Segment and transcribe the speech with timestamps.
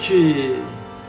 [0.00, 0.56] noite.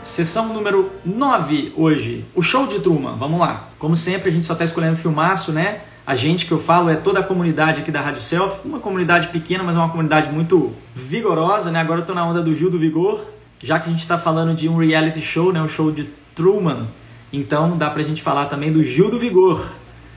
[0.03, 2.25] Sessão número 9 hoje.
[2.35, 3.15] O show de Truman.
[3.15, 3.69] Vamos lá.
[3.79, 5.81] Como sempre, a gente só está escolhendo filmaço, né?
[6.05, 8.67] A gente que eu falo é toda a comunidade aqui da Rádio Self.
[8.67, 11.79] Uma comunidade pequena, mas é uma comunidade muito vigorosa, né?
[11.79, 13.23] Agora eu tô na onda do Gil do Vigor.
[13.63, 15.61] Já que a gente está falando de um reality show, né?
[15.61, 16.87] O show de Truman.
[17.31, 19.71] Então dá pra gente falar também do Gil do Vigor,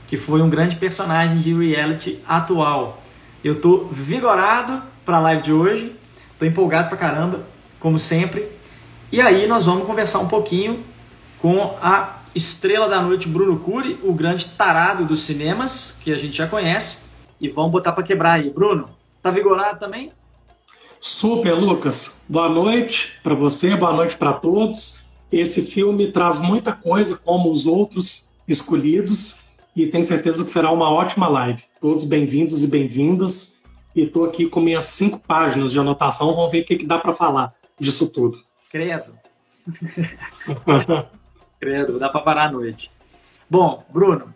[0.05, 3.01] que foi um grande personagem de reality atual.
[3.41, 5.95] Eu tô vigorado para a live de hoje.
[6.37, 7.39] Tô empolgado pra caramba,
[7.79, 8.54] como sempre.
[9.11, 10.83] E aí nós vamos conversar um pouquinho
[11.39, 16.35] com a estrela da noite Bruno Cury, o grande tarado dos cinemas, que a gente
[16.35, 17.05] já conhece,
[17.39, 18.49] e vamos botar para quebrar aí.
[18.49, 18.89] Bruno,
[19.21, 20.11] tá vigorado também?
[20.99, 22.23] Super, Lucas.
[22.27, 25.05] Boa noite para você, boa noite para todos.
[25.31, 29.45] Esse filme traz muita coisa, como os outros escolhidos,
[29.75, 31.63] e tenho certeza que será uma ótima live.
[31.79, 33.61] Todos bem-vindos e bem-vindas.
[33.95, 36.33] E estou aqui com minhas cinco páginas de anotação.
[36.33, 38.39] Vamos ver o que, que dá para falar disso tudo.
[38.75, 39.13] Credo.
[41.61, 42.91] Credo, dá para parar a noite.
[43.49, 44.35] Bom, Bruno,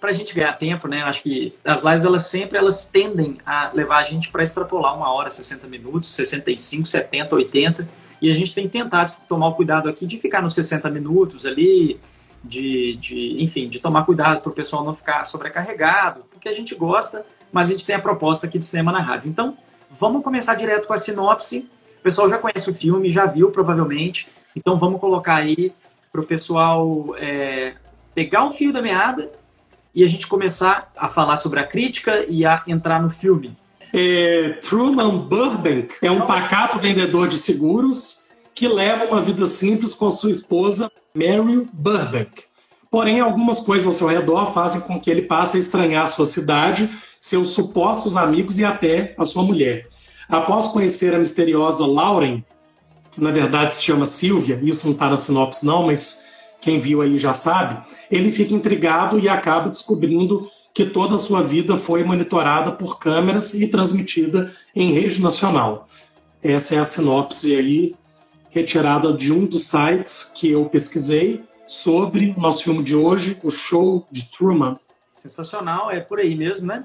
[0.00, 1.02] para a gente ganhar tempo, né?
[1.02, 5.12] Acho que as lives elas sempre elas tendem a levar a gente para extrapolar uma
[5.12, 7.88] hora, 60 minutos, 65, 70, 80.
[8.20, 12.00] E a gente tem tentado tomar o cuidado aqui de ficar nos 60 minutos ali,
[12.42, 16.74] de, de enfim, de tomar cuidado para o pessoal não ficar sobrecarregado, porque a gente
[16.74, 19.28] gosta, mas a gente tem a proposta aqui de cinema na rádio.
[19.28, 19.56] Então,
[19.88, 21.70] vamos começar direto com a sinopse.
[22.06, 24.28] O pessoal já conhece o filme, já viu provavelmente.
[24.54, 25.72] Então, vamos colocar aí
[26.12, 27.74] para o pessoal é,
[28.14, 29.28] pegar o fio da meada
[29.92, 33.56] e a gente começar a falar sobre a crítica e a entrar no filme.
[33.92, 40.08] É, Truman Burbank é um pacato vendedor de seguros que leva uma vida simples com
[40.08, 42.44] sua esposa Mary Burbank.
[42.88, 46.88] Porém, algumas coisas ao seu redor fazem com que ele passe a estranhar sua cidade,
[47.18, 49.88] seus supostos amigos e até a sua mulher.
[50.28, 52.44] Após conhecer a misteriosa Lauren,
[53.12, 56.26] que na verdade se chama Sylvia, isso não está na sinopse não, mas
[56.60, 61.42] quem viu aí já sabe, ele fica intrigado e acaba descobrindo que toda a sua
[61.42, 65.88] vida foi monitorada por câmeras e transmitida em rede nacional.
[66.42, 67.94] Essa é a sinopse aí
[68.50, 73.50] retirada de um dos sites que eu pesquisei sobre o nosso filme de hoje, o
[73.50, 74.76] show de Truman.
[75.14, 76.84] Sensacional, é por aí mesmo, né?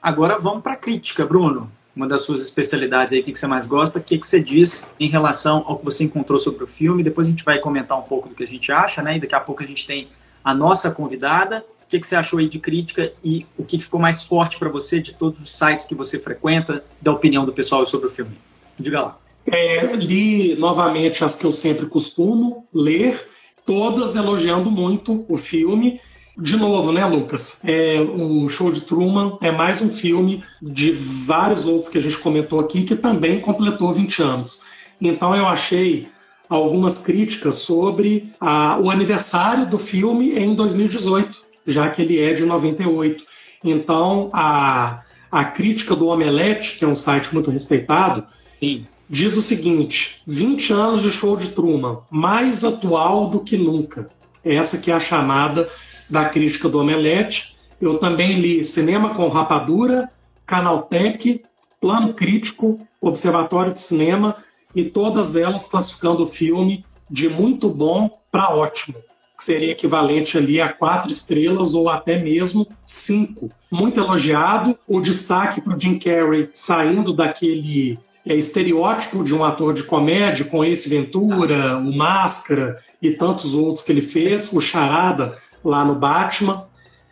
[0.00, 3.46] Agora vamos para a crítica, Bruno uma das suas especialidades aí, o que, que você
[3.46, 6.66] mais gosta, o que, que você diz em relação ao que você encontrou sobre o
[6.66, 7.02] filme.
[7.02, 9.16] Depois a gente vai comentar um pouco do que a gente acha, né?
[9.16, 10.08] E daqui a pouco a gente tem
[10.44, 11.64] a nossa convidada.
[11.84, 14.58] O que, que você achou aí de crítica e o que, que ficou mais forte
[14.58, 18.10] para você de todos os sites que você frequenta, da opinião do pessoal sobre o
[18.10, 18.36] filme?
[18.78, 19.18] Diga lá.
[19.46, 23.26] É, li novamente as que eu sempre costumo ler,
[23.64, 26.00] todas elogiando muito o filme
[26.38, 27.62] de novo, né, Lucas?
[27.64, 32.18] É, o Show de Truman é mais um filme de vários outros que a gente
[32.18, 34.62] comentou aqui que também completou 20 anos.
[35.00, 36.08] Então eu achei
[36.48, 42.44] algumas críticas sobre a, o aniversário do filme em 2018, já que ele é de
[42.44, 43.24] 98.
[43.64, 48.24] Então a, a crítica do Omelete, que é um site muito respeitado,
[48.60, 48.86] Sim.
[49.08, 54.08] diz o seguinte: 20 anos de Show de Truman, mais atual do que nunca.
[54.44, 55.68] Essa que é a chamada
[56.08, 57.56] da crítica do Omelete.
[57.80, 60.08] Eu também li Cinema com Rapadura,
[60.46, 61.42] Canaltech,
[61.80, 64.36] Plano Crítico, Observatório de Cinema
[64.74, 68.96] e todas elas classificando o filme de muito bom para ótimo,
[69.36, 73.50] que seria equivalente ali a quatro estrelas ou até mesmo cinco.
[73.70, 74.78] Muito elogiado.
[74.86, 80.44] O destaque para o Jim Carrey saindo daquele é, estereótipo de um ator de comédia
[80.44, 85.36] com esse Ventura, o Máscara e tantos outros que ele fez, o Charada
[85.68, 86.66] lá no Batman,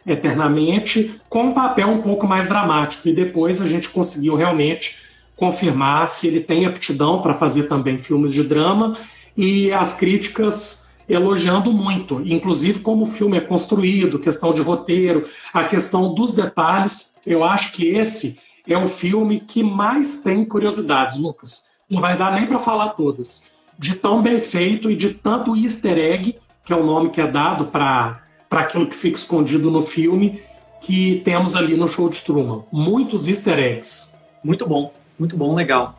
[0.07, 3.09] eternamente, com um papel um pouco mais dramático.
[3.09, 4.97] E depois a gente conseguiu realmente
[5.37, 8.97] confirmar que ele tem aptidão para fazer também filmes de drama
[9.37, 15.65] e as críticas elogiando muito, inclusive como o filme é construído, questão de roteiro, a
[15.65, 17.17] questão dos detalhes.
[17.27, 21.69] Eu acho que esse é o filme que mais tem curiosidades, Lucas.
[21.91, 23.53] Não vai dar nem para falar todas.
[23.79, 27.27] De tão bem feito e de tanto easter egg, que é o nome que é
[27.27, 28.24] dado para
[28.55, 30.41] para aquilo que fica escondido no filme
[30.81, 32.63] que temos ali no show de Truman.
[32.71, 34.17] Muitos easter eggs.
[34.45, 35.99] Muito bom, muito bom, legal.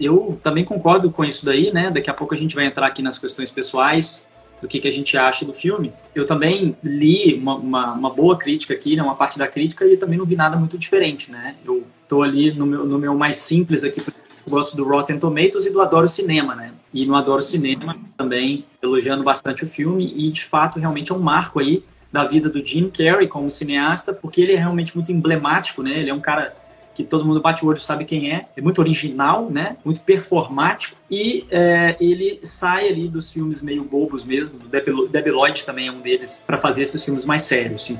[0.00, 1.92] Eu também concordo com isso daí, né?
[1.92, 4.26] Daqui a pouco a gente vai entrar aqui nas questões pessoais,
[4.60, 5.92] do que, que a gente acha do filme.
[6.12, 9.02] Eu também li uma, uma, uma, boa crítica aqui, né?
[9.04, 11.54] Uma parte da crítica e também não vi nada muito diferente, né?
[11.64, 14.02] Eu tô ali no meu, no meu mais simples aqui,
[14.48, 16.72] gosto do Rotten Tomatoes e do Adoro Cinema, né?
[16.92, 21.20] E no Adoro Cinema também elogiando bastante o filme e de fato realmente é um
[21.20, 25.82] marco aí da vida do Jim Carrey como cineasta, porque ele é realmente muito emblemático,
[25.82, 25.98] né?
[25.98, 26.54] Ele é um cara
[26.94, 29.76] que todo mundo bate o olho sabe quem é, é muito original, né?
[29.84, 34.58] Muito performático e é, ele sai ali dos filmes meio bobos mesmo.
[34.62, 37.98] O Debi Lloyd também é um deles para fazer esses filmes mais sérios, sim.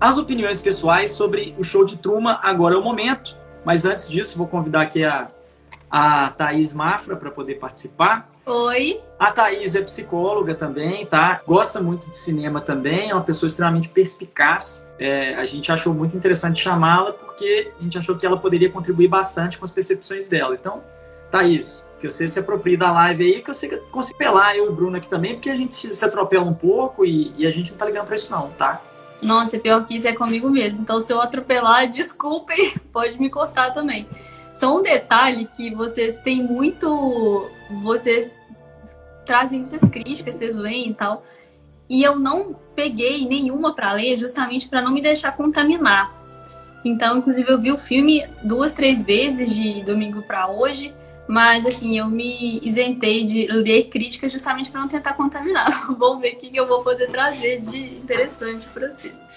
[0.00, 4.36] As opiniões pessoais sobre o show de Truman agora é o momento, mas antes disso
[4.36, 5.30] vou convidar aqui a
[5.90, 8.28] a Thaís Mafra para poder participar.
[8.44, 9.00] Oi.
[9.18, 11.40] A Thaís é psicóloga também, tá?
[11.46, 14.86] Gosta muito de cinema também, é uma pessoa extremamente perspicaz.
[14.98, 19.08] É, a gente achou muito interessante chamá-la porque a gente achou que ela poderia contribuir
[19.08, 20.54] bastante com as percepções dela.
[20.54, 20.82] Então,
[21.30, 24.72] Thaís, que você se aproprie da live aí, que você consiga pelar eu e o
[24.72, 27.78] Bruno aqui também, porque a gente se atropela um pouco e, e a gente não
[27.78, 28.82] tá ligando para isso não, tá?
[29.22, 30.82] Nossa, pior que isso é comigo mesmo.
[30.82, 34.06] Então, se eu atropelar, desculpem, pode me cortar também.
[34.52, 37.50] Só um detalhe que vocês têm muito.
[37.82, 38.36] Vocês
[39.24, 41.24] trazem muitas críticas, vocês leem e tal.
[41.88, 46.14] E eu não peguei nenhuma para ler justamente para não me deixar contaminar.
[46.84, 50.94] Então, inclusive, eu vi o filme duas, três vezes de domingo para hoje,
[51.28, 55.86] mas assim, eu me isentei de ler críticas justamente para não tentar contaminar.
[55.98, 59.36] Vamos ver o que eu vou poder trazer de interessante para vocês.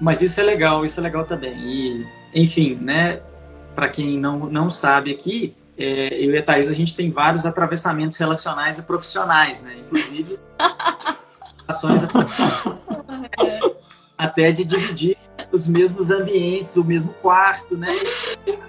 [0.00, 1.56] Mas isso é legal, isso é legal também.
[1.58, 3.20] E, enfim, né?
[3.76, 7.44] para quem não, não sabe aqui, é, eu e a Thaís, a gente tem vários
[7.44, 9.76] atravessamentos relacionais e profissionais, né?
[9.78, 10.38] Inclusive,
[11.68, 12.00] ações
[14.16, 15.18] até de dividir
[15.52, 17.92] os mesmos ambientes, o mesmo quarto, né?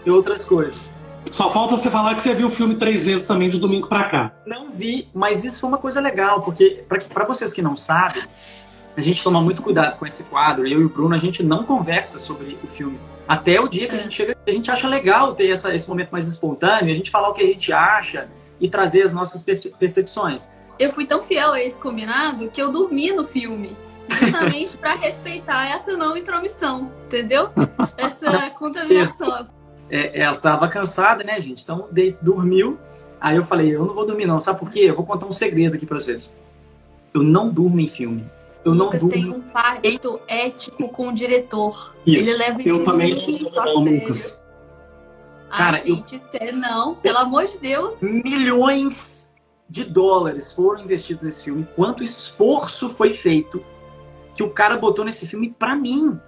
[0.05, 0.93] E outras coisas.
[1.31, 4.03] Só falta você falar que você viu o filme três vezes também de domingo para
[4.05, 4.31] cá.
[4.45, 8.23] Não vi, mas isso foi uma coisa legal, porque para vocês que não sabem,
[8.95, 10.67] a gente toma muito cuidado com esse quadro.
[10.67, 13.95] Eu e o Bruno, a gente não conversa sobre o filme até o dia que
[13.95, 13.97] é.
[13.97, 17.11] a gente chega, a gente acha legal ter essa, esse momento mais espontâneo, a gente
[17.11, 18.29] falar o que a gente acha
[18.59, 19.43] e trazer as nossas
[19.77, 20.49] percepções.
[20.79, 23.75] Eu fui tão fiel a esse combinado que eu dormi no filme,
[24.09, 27.49] justamente para respeitar essa não intromissão, entendeu?
[27.97, 29.47] Essa contaminação.
[29.89, 31.63] É, ela estava cansada, né, gente?
[31.63, 32.77] Então, de, dormiu.
[33.19, 34.81] Aí eu falei, eu não vou dormir não, sabe por quê?
[34.81, 36.35] Eu vou contar um segredo aqui para vocês.
[37.13, 38.29] Eu não durmo em filme.
[38.63, 40.45] Eu Lucas não tem um pacto em...
[40.45, 41.95] ético com o diretor.
[42.05, 42.29] Isso.
[42.29, 44.45] Ele leva eu também não, Lucas.
[45.49, 46.19] Ah, Cara, gente, eu...
[46.19, 48.01] Cê, não, pelo amor de Deus.
[48.01, 49.31] Milhões
[49.69, 51.67] de dólares foram investidos nesse filme.
[51.75, 53.63] Quanto esforço foi feito
[54.35, 56.19] que o cara botou nesse filme pra mim.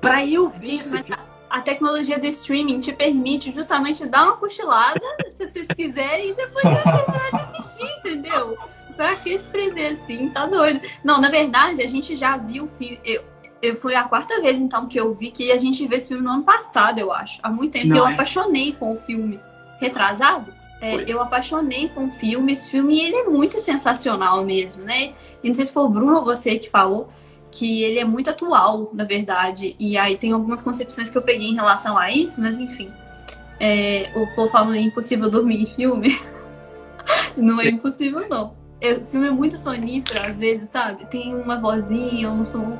[0.00, 1.27] Pra eu ver esse filme.
[1.50, 5.00] A tecnologia do streaming te permite justamente dar uma cochilada,
[5.30, 8.58] se vocês quiserem, e depois terminar de assistir, entendeu?
[8.98, 10.28] pra que se prender assim?
[10.28, 10.80] Tá doido.
[11.04, 13.00] Não, na verdade, a gente já viu o filme.
[13.04, 13.22] Eu,
[13.62, 16.24] eu foi a quarta vez, então, que eu vi que a gente viu esse filme
[16.24, 17.38] no ano passado, eu acho.
[17.40, 17.86] Há muito tempo.
[17.86, 18.12] Não, eu é?
[18.12, 19.40] apaixonei com o filme.
[19.80, 20.52] Retrasado?
[20.80, 22.52] É, eu apaixonei com o filme.
[22.52, 25.12] Esse filme ele é muito sensacional mesmo, né?
[25.42, 27.08] E não sei se foi o Bruno ou você que falou
[27.50, 29.74] que ele é muito atual, na verdade.
[29.78, 32.90] E aí tem algumas concepções que eu peguei em relação a isso, mas enfim.
[33.60, 36.18] É, o povo falando é impossível dormir em filme.
[37.36, 38.56] não é impossível, não.
[38.80, 41.06] O filme é muito sonífero, às vezes, sabe?
[41.06, 42.78] Tem uma vozinha, um som.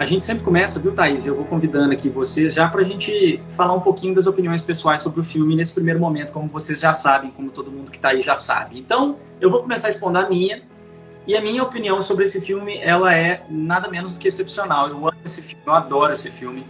[0.00, 1.26] A gente sempre começa, viu, Thaís?
[1.26, 5.02] Eu vou convidando aqui vocês já para a gente falar um pouquinho das opiniões pessoais
[5.02, 8.08] sobre o filme nesse primeiro momento, como vocês já sabem, como todo mundo que está
[8.08, 8.78] aí já sabe.
[8.78, 10.62] Então, eu vou começar a responder a minha.
[11.30, 14.88] E a minha opinião sobre esse filme, ela é nada menos do que excepcional.
[14.88, 16.66] Eu amo esse filme, eu adoro esse filme.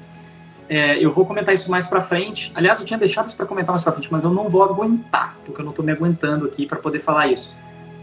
[0.68, 2.52] É, eu vou comentar isso mais pra frente.
[2.54, 5.34] Aliás, eu tinha deixado isso para comentar mais pra frente, mas eu não vou aguentar,
[5.46, 7.56] porque eu não tô me aguentando aqui para poder falar isso.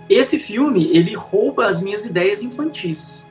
[0.10, 3.24] Esse filme, ele rouba as minhas ideias infantis.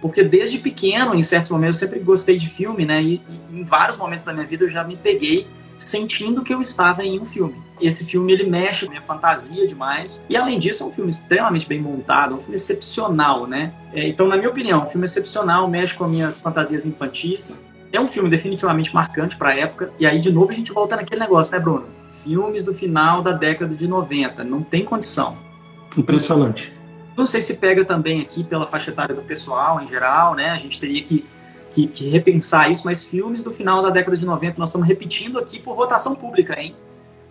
[0.00, 3.00] Porque desde pequeno, em certos momentos, eu sempre gostei de filme, né?
[3.00, 6.60] E, e, em vários momentos da minha vida eu já me peguei sentindo que eu
[6.60, 7.54] estava em um filme.
[7.80, 10.24] Esse filme, ele mexe com a minha fantasia demais.
[10.28, 13.72] E além disso, é um filme extremamente bem montado, um filme excepcional, né?
[13.92, 17.58] É, então, na minha opinião, um filme excepcional, mexe com as minhas fantasias infantis.
[17.92, 19.92] É um filme definitivamente marcante para a época.
[19.98, 21.86] E aí, de novo, a gente volta naquele negócio, né, Bruno?
[22.12, 24.42] Filmes do final da década de 90.
[24.44, 25.36] Não tem condição.
[25.96, 26.72] Impressionante.
[27.16, 30.50] Não sei se pega também aqui pela faixa etária do pessoal em geral, né?
[30.50, 31.24] A gente teria que,
[31.74, 35.38] que, que repensar isso, mas filmes do final da década de 90 nós estamos repetindo
[35.38, 36.74] aqui por votação pública, hein?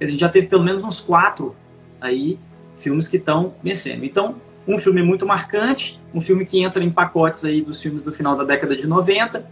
[0.02, 1.56] A gente já teve pelo menos uns quatro
[2.02, 2.38] aí
[2.76, 4.04] filmes que estão vencendo.
[4.04, 4.36] Então,
[4.68, 8.36] um filme muito marcante, um filme que entra em pacotes aí dos filmes do final
[8.36, 9.48] da década de 90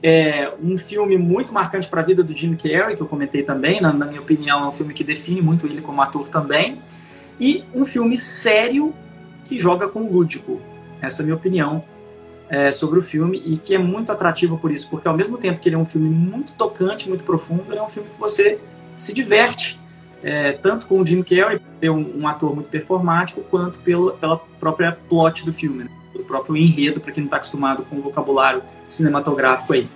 [0.00, 3.80] é um filme muito marcante para a vida do Jim Carrey, que eu comentei também,
[3.80, 6.80] na, na, minha opinião, é um filme que define muito ele como ator também.
[7.40, 8.94] E um filme sério
[9.42, 10.60] que joga com o lúdico.
[11.00, 11.82] Essa é a minha opinião
[12.48, 15.60] é, sobre o filme e que é muito atrativo por isso, porque ao mesmo tempo
[15.60, 18.58] que ele é um filme muito tocante, muito profundo, ele é um filme que você
[18.96, 19.78] se diverte
[20.22, 24.38] é, tanto com o Jim Carrey, ser um, um, ator muito performático, quanto pelo, pela
[24.58, 25.90] própria plot do filme, né?
[26.12, 29.86] pelo próprio enredo, para quem não está acostumado com o vocabulário cinematográfico aí.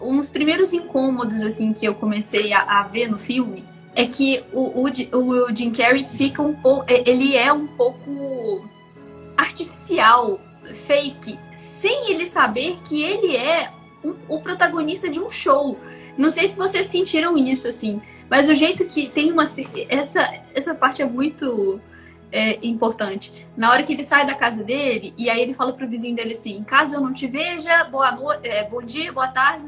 [0.00, 4.42] Um dos primeiros incômodos assim que eu comecei a, a ver no filme é que
[4.52, 6.84] o, o, o Jim Carrey fica um pouco.
[6.88, 8.64] Ele é um pouco
[9.36, 10.38] artificial,
[10.74, 13.70] fake, sem ele saber que ele é
[14.04, 15.78] um, o protagonista de um show.
[16.16, 19.44] Não sei se vocês sentiram isso, assim, mas o jeito que tem uma.
[19.88, 21.80] Essa, essa parte é muito
[22.32, 23.46] é, importante.
[23.56, 26.32] Na hora que ele sai da casa dele, e aí ele fala pro vizinho dele
[26.32, 29.64] assim: caso eu não te veja, boa noite, é, bom dia, boa tarde,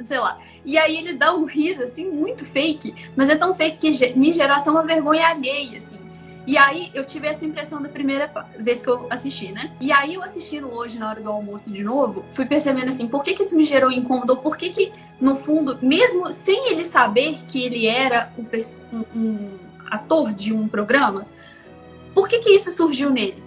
[0.00, 0.38] sei lá.
[0.64, 4.32] E aí ele dá um riso, assim, muito fake, mas é tão fake que me
[4.32, 6.11] gerou até uma vergonha alheia, assim.
[6.46, 9.72] E aí eu tive essa impressão da primeira vez que eu assisti, né?
[9.80, 13.22] E aí eu assistindo hoje na hora do almoço de novo, fui percebendo assim, por
[13.22, 14.32] que, que isso me gerou incômodo?
[14.32, 19.58] Ou por que que, no fundo, mesmo sem ele saber que ele era um, um,
[19.88, 21.26] ator de um programa,
[22.14, 23.42] por que que isso surgiu nele?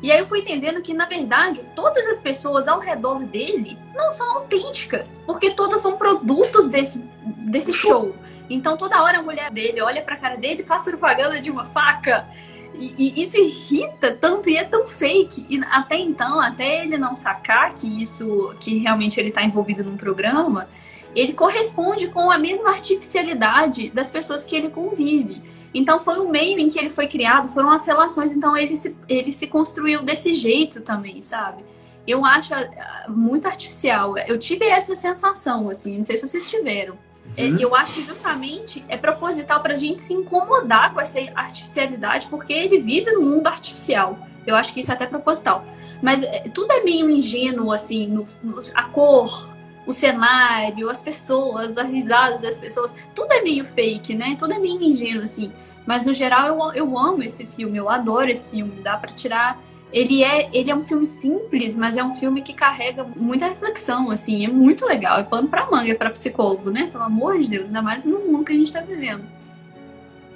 [0.00, 4.10] E aí eu fui entendendo que, na verdade, todas as pessoas ao redor dele não
[4.12, 8.14] são autênticas, porque todas são produtos desse, desse show.
[8.48, 11.64] Então toda hora a mulher dele olha pra cara dele e faz propaganda de uma
[11.64, 12.26] faca.
[12.74, 15.46] E, e, isso irrita tanto e é tão fake.
[15.48, 19.96] E até então, até ele não sacar que isso, que realmente ele tá envolvido num
[19.96, 20.68] programa,
[21.14, 25.42] ele corresponde com a mesma artificialidade das pessoas que ele convive.
[25.74, 28.96] Então foi o meio em que ele foi criado, foram as relações, então ele se,
[29.08, 31.64] ele se construiu desse jeito também, sabe?
[32.06, 34.16] Eu acho ah, muito artificial.
[34.16, 36.96] Eu tive essa sensação, assim, não sei se vocês tiveram.
[37.38, 37.56] Uhum.
[37.58, 42.52] Eu acho que justamente é proposital para a gente se incomodar com essa artificialidade, porque
[42.52, 44.18] ele vive num mundo artificial.
[44.46, 45.64] Eu acho que isso é até proposital.
[46.02, 49.48] Mas é, tudo é meio ingênuo, assim, no, no, a cor,
[49.86, 54.36] o cenário, as pessoas, a risada das pessoas, tudo é meio fake, né?
[54.38, 55.52] Tudo é meio ingênuo, assim.
[55.86, 58.82] Mas no geral eu, eu amo esse filme, eu adoro esse filme.
[58.82, 59.58] Dá para tirar.
[59.92, 64.10] Ele é, ele é um filme simples, mas é um filme que carrega muita reflexão,
[64.10, 64.44] assim.
[64.44, 65.18] É muito legal.
[65.18, 66.88] É pano pra manga, é pra psicólogo, né?
[66.92, 69.24] Pelo amor de Deus, ainda mais no mundo que a gente tá vivendo.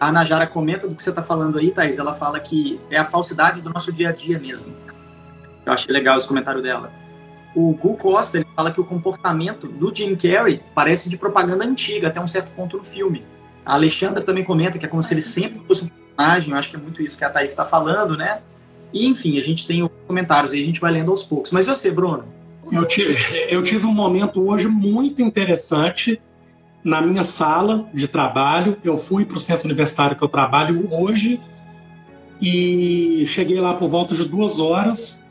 [0.01, 1.99] A Najara comenta do que você tá falando aí, Thaís.
[1.99, 4.75] Ela fala que é a falsidade do nosso dia a dia mesmo.
[5.65, 7.03] Eu achei legal esse comentário dela
[7.55, 12.09] o Gu Costa ele fala que o comportamento do Jim Carrey parece de propaganda antiga,
[12.09, 13.25] até um certo ponto no filme.
[13.65, 16.71] A Alexandra também comenta que é como se ele sempre fosse um personagem, eu acho
[16.71, 18.41] que é muito isso que a Thaís está falando, né?
[18.93, 21.51] E, enfim, a gente tem os comentários aí, a gente vai lendo aos poucos.
[21.51, 22.25] Mas você, Bruno?
[22.71, 23.15] Eu tive,
[23.49, 26.21] eu tive um momento hoje muito interessante
[26.85, 28.77] na minha sala de trabalho.
[28.83, 31.41] Eu fui para o centro universitário que eu trabalho hoje
[32.41, 35.23] e cheguei lá por volta de duas horas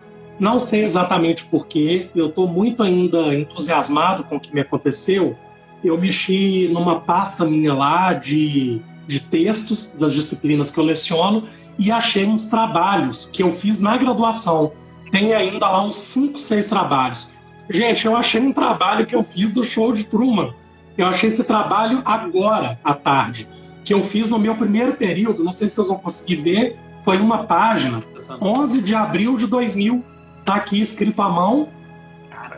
[0.42, 5.38] não sei exatamente porquê, eu estou muito ainda entusiasmado com o que me aconteceu.
[5.84, 11.48] Eu mexi numa pasta minha lá de, de textos das disciplinas que eu leciono
[11.78, 14.72] e achei uns trabalhos que eu fiz na graduação.
[15.12, 17.32] Tem ainda lá uns 5, 6 trabalhos.
[17.70, 20.54] Gente, eu achei um trabalho que eu fiz do show de Truman.
[20.98, 23.48] Eu achei esse trabalho agora, à tarde,
[23.84, 25.44] que eu fiz no meu primeiro período.
[25.44, 26.80] Não sei se vocês vão conseguir ver.
[27.04, 28.04] Foi uma página,
[28.40, 30.04] 11 de abril de 2000
[30.46, 31.70] Tá aqui escrito à mão,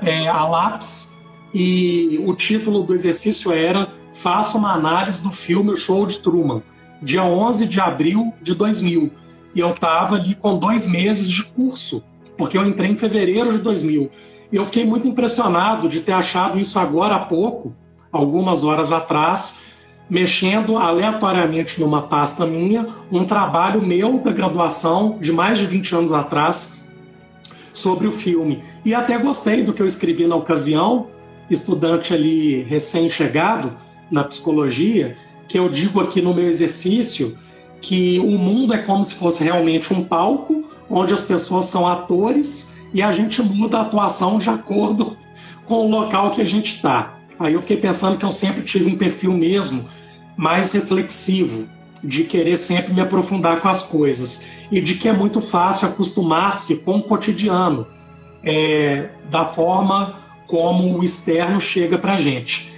[0.02, 1.16] é, a lápis,
[1.54, 6.62] e o título do exercício era Faça uma análise do filme O Show de Truman,
[7.04, 9.12] dia 11 de abril de 2000.
[9.54, 12.04] E eu estava ali com dois meses de curso,
[12.38, 14.10] porque eu entrei em fevereiro de 2000.
[14.52, 17.76] E eu fiquei muito impressionado de ter achado isso agora há pouco,
[18.12, 19.64] algumas horas atrás,
[20.10, 26.12] mexendo aleatoriamente numa pasta minha, um trabalho meu da graduação de mais de 20 anos
[26.12, 26.88] atrás,
[27.72, 28.62] sobre o filme.
[28.86, 31.08] E até gostei do que eu escrevi na ocasião,
[31.50, 33.76] estudante ali recém-chegado
[34.12, 35.18] na psicologia,
[35.54, 37.38] que eu digo aqui no meu exercício
[37.80, 42.76] que o mundo é como se fosse realmente um palco onde as pessoas são atores
[42.92, 45.16] e a gente muda a atuação de acordo
[45.68, 47.20] com o local que a gente está.
[47.38, 49.88] Aí eu fiquei pensando que eu sempre tive um perfil mesmo
[50.36, 51.70] mais reflexivo,
[52.04, 56.78] de querer sempre me aprofundar com as coisas e de que é muito fácil acostumar-se
[56.78, 57.86] com o cotidiano,
[58.44, 60.16] é, da forma
[60.48, 62.73] como o externo chega para a gente.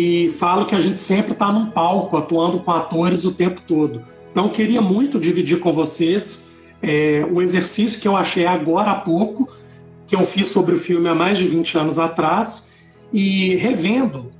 [0.00, 4.00] E falo que a gente sempre está num palco, atuando com atores o tempo todo.
[4.30, 9.52] Então, queria muito dividir com vocês é, o exercício que eu achei agora há pouco,
[10.06, 12.76] que eu fiz sobre o filme há mais de 20 anos atrás,
[13.12, 14.30] e revendo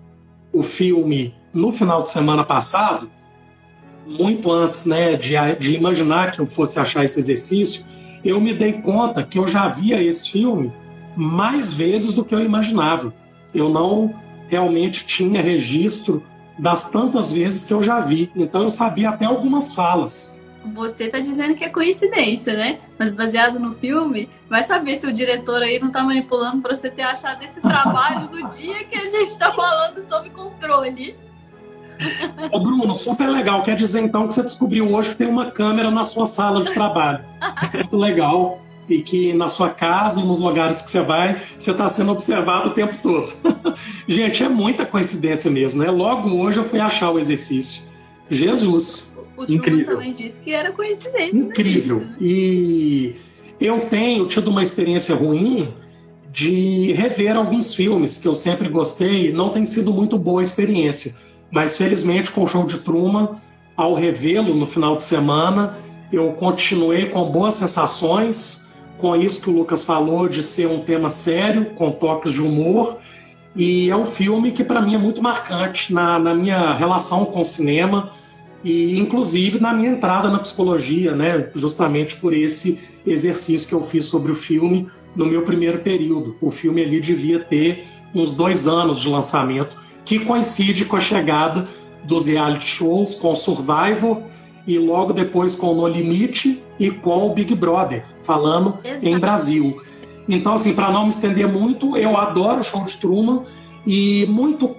[0.53, 3.11] o filme no final de semana passado,
[4.07, 7.85] muito antes né, de, de imaginar que eu fosse achar esse exercício,
[8.25, 10.71] eu me dei conta que eu já via esse filme
[11.17, 13.13] mais vezes do que eu imaginava.
[13.53, 14.15] Eu não
[14.49, 16.25] realmente tinha registro
[16.59, 18.31] das tantas vezes que eu já vi.
[18.35, 20.43] Então eu sabia até algumas falas.
[20.75, 22.79] Você tá dizendo que é coincidência, né?
[22.99, 26.91] Mas baseado no filme, vai saber se o diretor aí não tá manipulando para você
[26.91, 31.17] ter achado esse trabalho no dia que a gente tá falando sobre controle.
[32.53, 33.63] Ô Bruno, super legal.
[33.63, 36.73] Quer dizer então que você descobriu hoje que tem uma câmera na sua sala de
[36.73, 37.25] trabalho.
[37.75, 38.61] Muito legal.
[38.89, 42.69] E que na sua casa e nos lugares que você vai, você está sendo observado
[42.69, 43.33] o tempo todo.
[44.09, 45.91] Gente, é muita coincidência mesmo, né?
[45.91, 47.83] Logo hoje eu fui achar o exercício.
[48.31, 49.19] Jesus.
[49.37, 49.97] O Incrível.
[49.97, 51.33] também disse que era coincidência.
[51.33, 51.47] Né?
[51.47, 52.01] Incrível.
[52.01, 52.17] Né?
[52.21, 53.15] E
[53.61, 55.73] eu tenho tido uma experiência ruim
[56.33, 59.33] de rever alguns filmes que eu sempre gostei.
[59.33, 63.37] Não tem sido muito boa a experiência mas felizmente com o show de Truman,
[63.77, 65.77] ao revê-lo no final de semana,
[66.13, 68.68] eu continuei com boas sensações,
[68.99, 72.99] com isso que o Lucas falou de ser um tema sério, com toques de humor,
[73.57, 77.41] e é um filme que para mim é muito marcante na, na, minha relação com
[77.41, 78.11] o cinema
[78.63, 81.49] e inclusive na minha entrada na psicologia, né?
[81.55, 86.37] Justamente por esse exercício que eu fiz sobre o filme no meu primeiro período.
[86.41, 91.67] O filme ali devia ter uns dois anos de lançamento que coincide com a chegada
[92.05, 94.23] dos reality shows, com Survivor
[94.67, 99.07] e logo depois com No Limite e com o Big Brother, falando Exato.
[99.07, 99.83] em Brasil.
[100.29, 103.45] Então, assim, para não me estender muito, eu adoro o show de Truman
[103.87, 104.77] e muito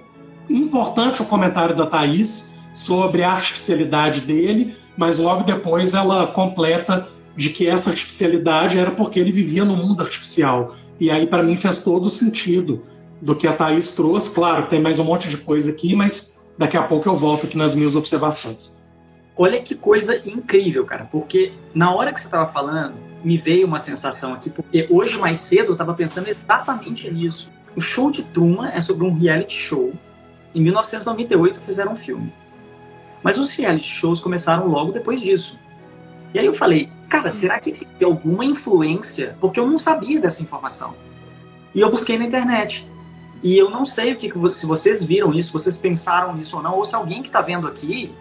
[0.48, 7.50] importante o comentário da Thaís sobre a artificialidade dele, mas logo depois ela completa de
[7.50, 10.74] que essa artificialidade era porque ele vivia no mundo artificial.
[11.00, 12.82] E aí, para mim, fez todo o sentido
[13.20, 14.34] do que a Thaís trouxe.
[14.34, 17.56] Claro, tem mais um monte de coisa aqui, mas daqui a pouco eu volto aqui
[17.56, 18.82] nas minhas observações.
[19.42, 23.78] Olha que coisa incrível, cara, porque na hora que você estava falando, me veio uma
[23.78, 27.50] sensação aqui, porque hoje mais cedo eu estava pensando exatamente nisso.
[27.74, 29.94] O show de Truman é sobre um reality show.
[30.54, 32.30] Em 1998 fizeram um filme.
[33.22, 35.58] Mas os reality shows começaram logo depois disso.
[36.34, 39.38] E aí eu falei, cara, será que tem alguma influência?
[39.40, 40.94] Porque eu não sabia dessa informação.
[41.74, 42.86] E eu busquei na internet.
[43.42, 46.74] E eu não sei o que, se vocês viram isso, vocês pensaram nisso ou não,
[46.74, 48.14] ou se alguém que está vendo aqui,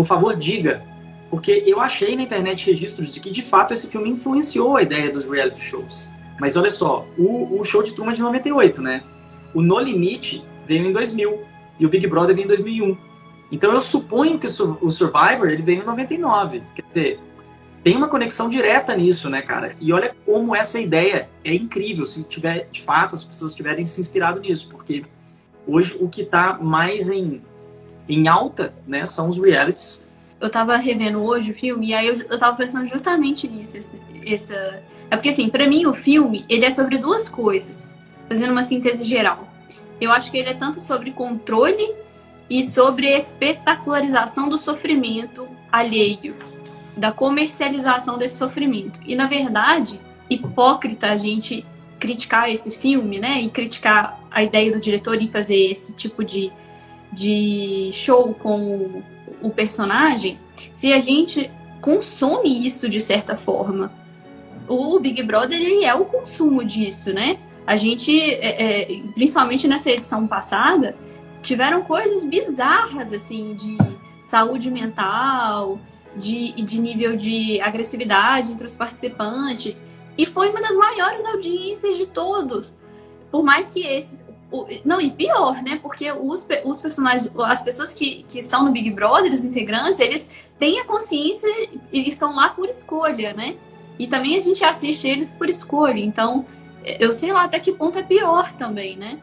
[0.00, 0.82] por favor, diga.
[1.28, 5.12] Porque eu achei na internet registros de que, de fato, esse filme influenciou a ideia
[5.12, 6.08] dos reality shows.
[6.40, 9.02] Mas olha só, o, o show de Truman de 98, né?
[9.52, 11.42] O No Limite veio em 2000
[11.78, 12.96] e o Big Brother veio em 2001.
[13.52, 16.62] Então eu suponho que o Survivor ele veio em 99.
[16.74, 17.20] Quer dizer,
[17.84, 19.76] tem uma conexão direta nisso, né, cara?
[19.82, 24.00] E olha como essa ideia é incrível, se tiver, de fato, as pessoas tiverem se
[24.00, 25.04] inspirado nisso, porque
[25.66, 27.42] hoje o que está mais em,
[28.10, 30.04] em alta, né, são os realities.
[30.40, 33.76] Eu tava revendo hoje o filme e aí eu, eu tava pensando justamente nisso,
[34.26, 34.82] essa...
[35.10, 37.96] É porque, assim, para mim o filme, ele é sobre duas coisas,
[38.28, 39.48] fazendo uma síntese geral.
[40.00, 41.94] Eu acho que ele é tanto sobre controle
[42.48, 46.34] e sobre espetacularização do sofrimento alheio
[46.96, 49.00] da comercialização desse sofrimento.
[49.06, 51.64] E na verdade, hipócrita a gente
[51.98, 53.40] criticar esse filme, né?
[53.40, 56.52] E criticar a ideia do diretor em fazer esse tipo de,
[57.12, 59.02] de show com
[59.42, 60.38] o personagem,
[60.72, 63.92] se a gente consome isso de certa forma.
[64.68, 67.38] O Big Brother ele é o consumo disso, né?
[67.66, 70.94] A gente, é, é, principalmente nessa edição passada,
[71.42, 73.76] tiveram coisas bizarras assim de
[74.22, 75.78] saúde mental,
[76.16, 79.86] de, de nível de agressividade entre os participantes.
[80.16, 82.76] E foi uma das maiores audiências de todos.
[83.30, 84.28] Por mais que esses.
[84.84, 85.78] Não, e pior, né?
[85.80, 90.30] Porque os, os personagens, as pessoas que, que estão no Big Brother, os integrantes, eles
[90.58, 91.48] têm a consciência
[91.92, 93.56] e estão lá por escolha, né?
[93.98, 96.00] E também a gente assiste eles por escolha.
[96.00, 96.44] Então,
[96.84, 99.20] eu sei lá até que ponto é pior também, né?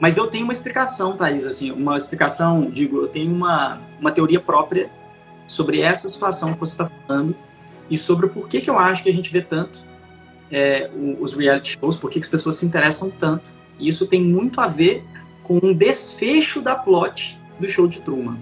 [0.00, 4.40] Mas eu tenho uma explicação, Thaís, assim, uma explicação, digo, eu tenho uma, uma teoria
[4.40, 4.90] própria
[5.46, 7.36] sobre essa situação que você está falando
[7.88, 9.84] e sobre o porquê que eu acho que a gente vê tanto
[10.50, 13.52] é, os reality shows, por que as pessoas se interessam tanto.
[13.80, 15.04] E isso tem muito a ver
[15.42, 18.38] com um desfecho da plot do show de Truman.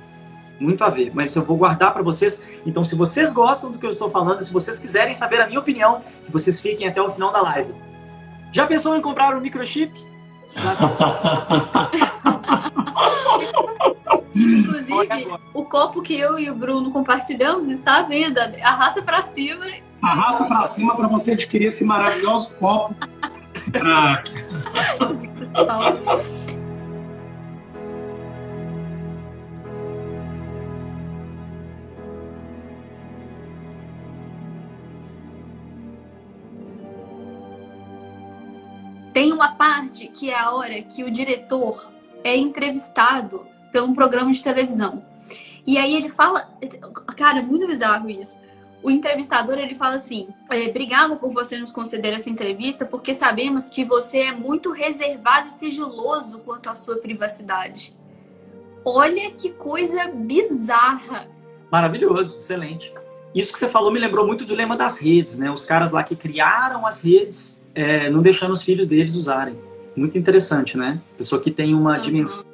[0.60, 2.42] Muito a ver, mas eu vou guardar para vocês.
[2.66, 5.60] Então, se vocês gostam do que eu estou falando, se vocês quiserem saber a minha
[5.60, 7.72] opinião, que vocês fiquem até o final da live.
[8.52, 9.92] Já pensou em comprar um microchip?
[14.34, 18.52] Inclusive, o copo que eu e o Bruno compartilhamos está à venda.
[18.62, 19.64] Arrasta para cima.
[20.02, 22.94] Arrasta para cima para você adquirir esse maravilhoso copo.
[23.84, 24.22] Ah.
[39.12, 41.92] Tem uma parte que é a hora que o diretor
[42.22, 45.04] é entrevistado pelo um programa de televisão.
[45.66, 46.48] E aí ele fala,
[47.16, 48.40] cara, muito bizarro isso.
[48.82, 53.68] O entrevistador ele fala assim: é, obrigado por você nos conceder essa entrevista, porque sabemos
[53.68, 57.94] que você é muito reservado e sigiloso quanto à sua privacidade.
[58.84, 61.28] Olha que coisa bizarra.
[61.70, 62.92] Maravilhoso, excelente.
[63.34, 65.50] Isso que você falou me lembrou muito o dilema das redes, né?
[65.50, 69.58] Os caras lá que criaram as redes, é, não deixando os filhos deles usarem.
[69.94, 71.00] Muito interessante, né?
[71.16, 72.00] Pessoa que tem uma uhum.
[72.00, 72.44] dimensão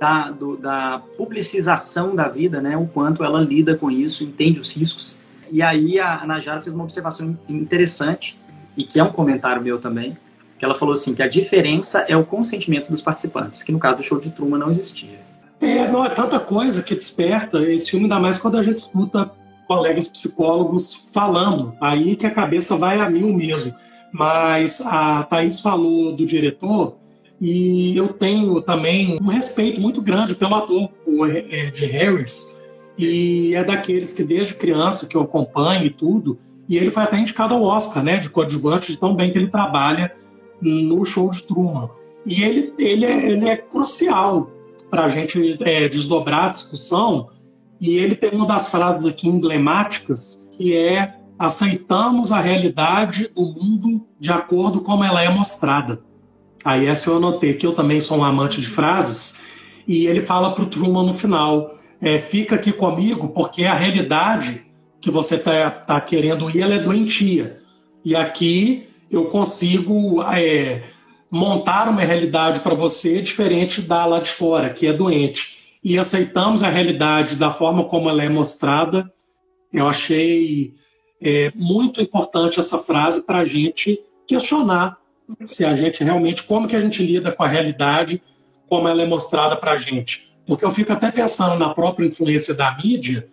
[0.00, 2.76] da, do, da publicização da vida, né?
[2.76, 5.20] O quanto ela lida com isso, entende os riscos.
[5.50, 8.38] E aí a Najara fez uma observação interessante,
[8.76, 10.16] e que é um comentário meu também,
[10.58, 13.98] que ela falou assim, que a diferença é o consentimento dos participantes, que no caso
[13.98, 15.20] do show de Truman não existia.
[15.60, 19.30] É, não é tanta coisa que desperta esse filme, ainda mais quando a gente escuta
[19.66, 23.74] colegas psicólogos falando, aí que a cabeça vai a mil mesmo.
[24.12, 26.96] Mas a Thaís falou do diretor,
[27.40, 32.57] e eu tenho também um respeito muito grande pelo ator, Ed Harris,
[32.98, 36.36] e é daqueles que desde criança que eu acompanho e tudo,
[36.68, 39.48] e ele foi até indicado ao Oscar, né, de coadjuvante, de tão bem que ele
[39.48, 40.12] trabalha
[40.60, 41.88] no show de Truman.
[42.26, 44.50] E ele, ele, é, ele é crucial
[44.90, 47.28] para a gente é, desdobrar a discussão,
[47.80, 54.04] e ele tem uma das frases aqui emblemáticas, que é aceitamos a realidade do mundo
[54.18, 56.02] de acordo como ela é mostrada.
[56.64, 59.42] Aí essa eu anotei que eu também sou um amante de frases,
[59.86, 64.66] e ele fala para o Truman no final, é, fica aqui comigo porque a realidade
[65.00, 67.58] que você está tá querendo ir ela é doentia.
[68.04, 70.82] E aqui eu consigo é,
[71.30, 75.76] montar uma realidade para você diferente da lá de fora, que é doente.
[75.82, 79.10] E aceitamos a realidade da forma como ela é mostrada.
[79.72, 80.74] Eu achei
[81.20, 84.98] é, muito importante essa frase para a gente questionar
[85.44, 88.22] se a gente realmente, como que a gente lida com a realidade,
[88.66, 90.32] como ela é mostrada para a gente.
[90.48, 93.28] Porque eu fico até pensando na própria influência da mídia,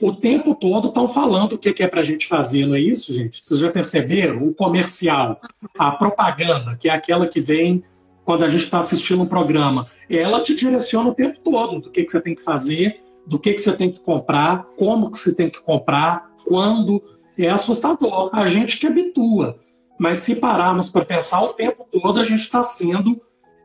[0.00, 3.12] o tempo todo estão falando o que é para a gente fazer, não é isso,
[3.12, 3.44] gente?
[3.44, 4.46] Vocês já perceberam?
[4.46, 5.40] O comercial,
[5.76, 7.82] a propaganda, que é aquela que vem
[8.24, 12.04] quando a gente está assistindo um programa, ela te direciona o tempo todo do que,
[12.04, 15.34] que você tem que fazer, do que, que você tem que comprar, como que você
[15.34, 17.02] tem que comprar, quando.
[17.36, 18.30] É assustador.
[18.32, 19.56] A gente que habitua.
[19.98, 23.20] Mas se pararmos para pensar o tempo todo, a gente está sendo,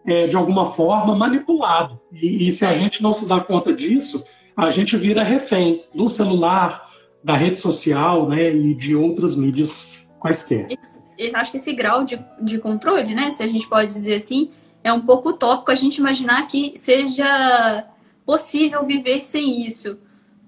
[0.08, 2.00] é, de alguma forma, manipulado.
[2.13, 4.24] E, e se a gente não se dá conta disso,
[4.56, 6.89] a gente vira refém do celular,
[7.24, 10.70] da rede social né, e de outras mídias quaisquer.
[11.17, 14.50] Eu acho que esse grau de, de controle, né, se a gente pode dizer assim,
[14.84, 17.86] é um pouco utópico a gente imaginar que seja
[18.26, 20.00] possível viver sem isso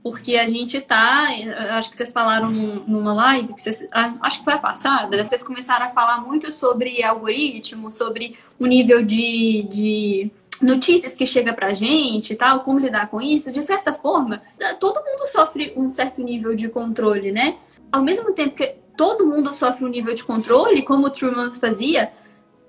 [0.01, 1.27] porque a gente tá,
[1.71, 5.85] acho que vocês falaram numa live, que vocês, acho que foi a passada, vocês começaram
[5.85, 10.31] a falar muito sobre algoritmo, sobre o nível de, de
[10.61, 13.51] notícias que chega pra gente e tal, como lidar com isso.
[13.51, 14.41] De certa forma,
[14.79, 17.57] todo mundo sofre um certo nível de controle, né?
[17.91, 22.11] Ao mesmo tempo que todo mundo sofre um nível de controle, como o Truman fazia,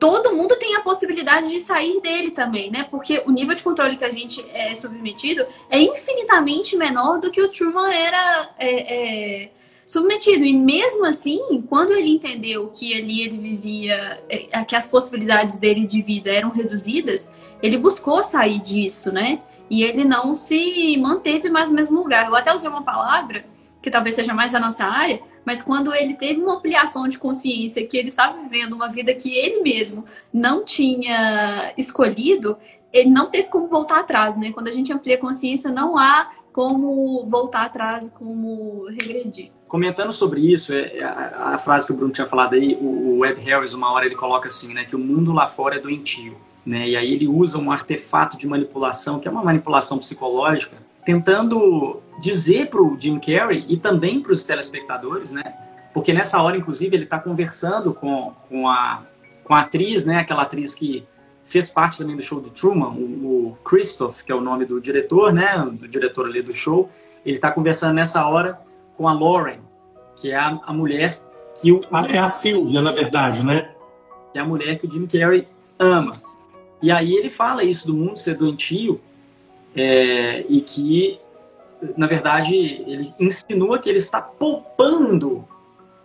[0.00, 2.86] todo mundo tem a possibilidade de sair dele também, né?
[2.90, 7.42] Porque o nível de controle que a gente é submetido é infinitamente menor do que
[7.42, 9.50] o Truman era é, é,
[9.84, 10.42] submetido.
[10.42, 15.86] E mesmo assim, quando ele entendeu que ali ele vivia, é, que as possibilidades dele
[15.86, 17.30] de vida eram reduzidas,
[17.62, 19.42] ele buscou sair disso, né?
[19.68, 22.26] E ele não se manteve mais no mesmo lugar.
[22.26, 23.44] Eu até usei uma palavra
[23.83, 27.87] que talvez seja mais a nossa área, mas quando ele teve uma ampliação de consciência,
[27.87, 32.57] que ele estava vivendo uma vida que ele mesmo não tinha escolhido,
[32.93, 34.53] ele não teve como voltar atrás, né?
[34.53, 39.51] Quando a gente amplia a consciência, não há como voltar atrás, como regredir.
[39.69, 43.40] Comentando sobre isso, é, é a, frase que o Bruno tinha falado aí, o, Ed
[43.40, 46.88] Harris, uma hora ele coloca assim, né, que o mundo lá fora é doentio, né?
[46.88, 52.68] E aí ele usa um artefato de manipulação, que é uma manipulação psicológica, tentando dizer
[52.68, 55.54] para o Jim Carrey e também para os telespectadores, né?
[55.92, 59.02] Porque nessa hora, inclusive, ele está conversando com, com, a,
[59.42, 60.18] com a atriz, né?
[60.18, 61.04] Aquela atriz que
[61.44, 64.80] fez parte também do show de Truman, o, o Christoph, que é o nome do
[64.80, 65.56] diretor, né?
[65.72, 66.88] Do diretor ali do show.
[67.24, 68.60] Ele está conversando nessa hora
[68.96, 69.58] com a Lauren,
[70.14, 71.18] que é a, a mulher
[71.60, 71.80] que o...
[72.08, 73.70] É a Silvia, na verdade, né?
[74.34, 76.12] É a mulher que o Jim Carrey ama.
[76.82, 79.00] E aí ele fala isso do mundo ser doentio,
[79.74, 81.20] é, e que,
[81.96, 82.56] na verdade,
[82.87, 85.44] ele insinua que ele está poupando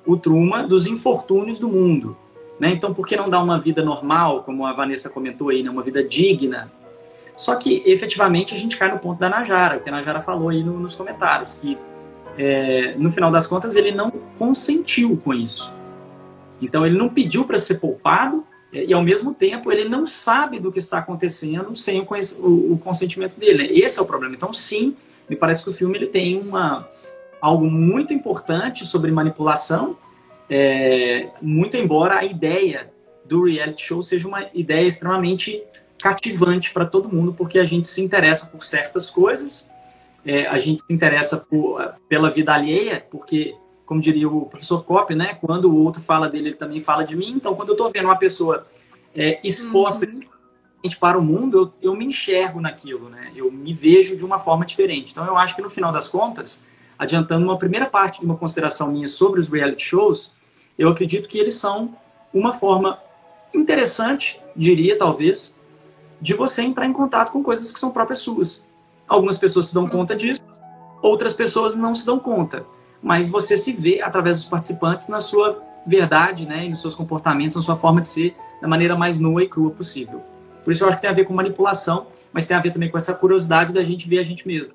[0.05, 2.15] o Truman dos infortúnios do mundo.
[2.59, 2.71] Né?
[2.71, 5.69] Então, por que não dar uma vida normal, como a Vanessa comentou aí, né?
[5.69, 6.71] uma vida digna?
[7.35, 10.49] Só que, efetivamente, a gente cai no ponto da Najara, o que a Najara falou
[10.49, 11.77] aí no, nos comentários, que,
[12.37, 15.73] é, no final das contas, ele não consentiu com isso.
[16.61, 18.45] Então, ele não pediu para ser poupado,
[18.83, 23.39] e ao mesmo tempo ele não sabe do que está acontecendo sem o, o, consentimento
[23.39, 23.67] dele.
[23.67, 23.69] Né?
[23.71, 24.35] Esse é o problema.
[24.35, 24.95] Então, sim,
[25.29, 26.85] me parece que o filme ele tem uma,
[27.39, 29.97] algo muito importante sobre manipulação,
[30.49, 32.91] é, muito embora a ideia
[33.23, 35.63] do reality show seja uma ideia extremamente
[35.99, 39.69] cativante para todo mundo, porque a gente se interessa por certas coisas,
[40.25, 45.15] é, a gente se interessa por, pela vida alheia, porque, como diria o professor Kopp,
[45.15, 47.33] né, quando o outro fala dele, ele também fala de mim.
[47.35, 48.65] Então, quando eu estou vendo uma pessoa
[49.15, 50.89] é, exposta uhum.
[50.99, 53.31] para o mundo, eu, eu me enxergo naquilo, né?
[53.35, 55.11] eu me vejo de uma forma diferente.
[55.11, 56.63] Então, eu acho que no final das contas,
[56.97, 60.35] adiantando uma primeira parte de uma consideração minha sobre os reality shows,
[60.77, 61.95] eu acredito que eles são
[62.33, 62.99] uma forma
[63.53, 65.55] interessante, diria talvez,
[66.19, 68.63] de você entrar em contato com coisas que são próprias suas.
[69.07, 70.41] Algumas pessoas se dão conta disso,
[71.01, 72.65] outras pessoas não se dão conta.
[73.05, 77.55] Mas você se vê através dos participantes na sua verdade, né, e nos seus comportamentos,
[77.55, 80.23] na sua forma de ser, da maneira mais nua e crua possível.
[80.63, 82.89] Por isso eu acho que tem a ver com manipulação, mas tem a ver também
[82.89, 84.73] com essa curiosidade da gente ver a gente mesmo.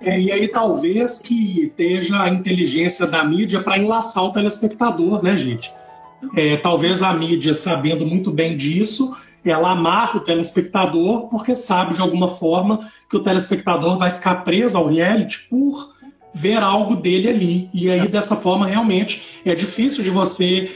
[0.00, 5.36] É, e aí talvez que esteja a inteligência da mídia para enlaçar o telespectador, né,
[5.36, 5.72] gente?
[6.34, 12.00] É, talvez a mídia, sabendo muito bem disso, ela amarra o telespectador porque sabe de
[12.00, 15.96] alguma forma que o telespectador vai ficar preso ao reality por
[16.38, 17.70] ver algo dele ali.
[17.74, 20.70] E aí, dessa forma, realmente é difícil de você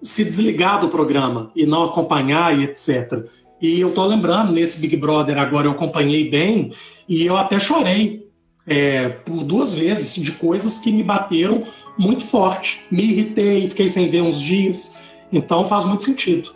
[0.00, 3.26] se desligar do programa e não acompanhar e etc.
[3.60, 6.72] E eu tô lembrando, nesse Big Brother agora eu acompanhei bem
[7.08, 8.28] e eu até chorei
[8.66, 11.64] é, por duas vezes de coisas que me bateram
[11.98, 12.84] muito forte.
[12.90, 14.98] Me irritei, fiquei sem ver uns dias.
[15.32, 16.54] Então faz muito sentido.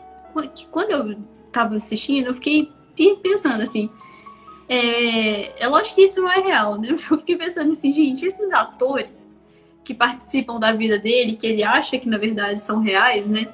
[0.70, 1.16] Quando eu
[1.50, 2.68] tava assistindo, eu fiquei
[3.22, 3.90] pensando assim.
[4.72, 6.90] É, é lógico que isso não é real, né?
[6.94, 9.36] Eu fiquei pensando assim, gente, esses atores
[9.82, 13.48] que participam da vida dele, que ele acha que na verdade são reais, né?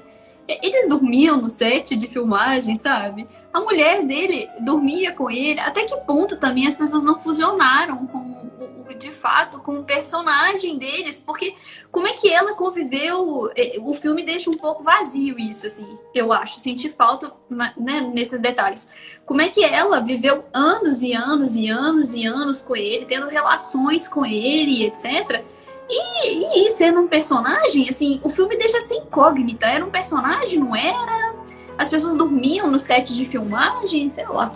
[0.47, 3.27] Eles dormiam no set de filmagem, sabe?
[3.53, 5.59] A mulher dele dormia com ele.
[5.59, 8.51] Até que ponto também as pessoas não fusionaram com
[8.95, 11.23] de fato com o personagem deles?
[11.25, 11.55] Porque
[11.91, 13.51] como é que ela conviveu?
[13.57, 16.61] É, o filme deixa um pouco vazio isso, assim, eu acho.
[16.61, 18.91] Senti falta né, nesses detalhes.
[19.25, 23.29] Como é que ela viveu anos e anos e anos e anos com ele, tendo
[23.29, 25.45] relações com ele, etc.
[25.89, 29.67] E, e sendo um personagem, assim, o filme deixa ser incógnita.
[29.67, 31.35] Era um personagem, não era?
[31.79, 34.51] As pessoas dormiam no set de filmagem, sei lá.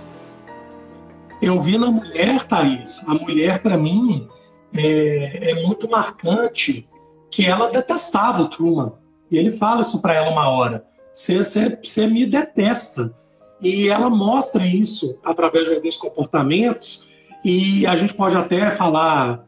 [1.40, 4.28] Eu vi na mulher, Thaís, a mulher, para mim,
[4.74, 6.86] é, é, muito marcante
[7.30, 8.92] que ela detestava o Truman.
[9.30, 10.84] E ele fala isso para ela uma hora.
[11.12, 13.14] Você me detesta.
[13.60, 17.08] E ela mostra isso através de alguns comportamentos.
[17.44, 19.46] E a gente pode até falar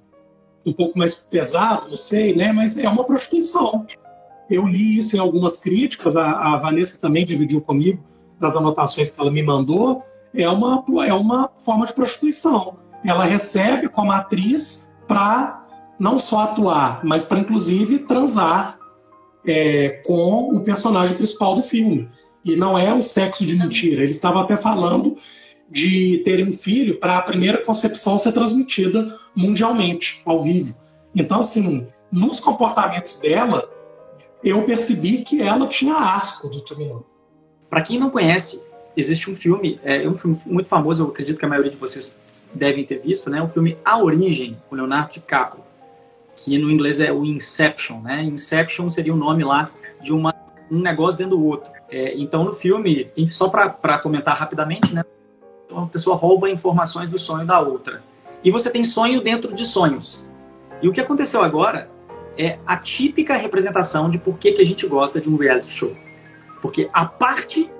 [0.64, 2.52] um pouco mais pesado, não sei, né?
[2.52, 3.86] Mas é uma prostituição.
[4.48, 8.02] Eu li isso em algumas críticas, a, a Vanessa também dividiu comigo
[8.38, 10.02] nas anotações que ela me mandou.
[10.34, 12.76] É uma, é uma forma de prostituição.
[13.04, 15.66] Ela recebe como atriz para
[15.98, 18.78] não só atuar, mas para inclusive transar
[19.46, 22.08] é, com o personagem principal do filme.
[22.44, 24.02] E não é um sexo de mentira.
[24.02, 25.16] Ele estava até falando
[25.70, 30.74] de ter um filho para a primeira concepção ser transmitida mundialmente, ao vivo.
[31.14, 33.68] Então, assim, nos comportamentos dela,
[34.42, 37.02] eu percebi que ela tinha asco do Truman.
[37.70, 38.60] Para quem não conhece,
[38.96, 42.18] existe um filme, é um filme muito famoso, eu acredito que a maioria de vocês
[42.54, 43.42] devem ter visto, né?
[43.42, 45.62] O filme A Origem, com Leonardo DiCaprio,
[46.36, 48.22] que no inglês é o Inception, né?
[48.22, 50.34] Inception seria o nome lá de uma,
[50.70, 51.72] um negócio dentro do outro.
[51.90, 55.04] É, então, no filme, só para comentar rapidamente, né?
[55.70, 58.02] Uma pessoa rouba informações do sonho da outra.
[58.44, 60.26] E você tem sonho dentro de sonhos.
[60.82, 61.88] E o que aconteceu agora
[62.36, 65.96] é a típica representação de por que, que a gente gosta de um reality show.
[66.60, 67.70] Porque a parte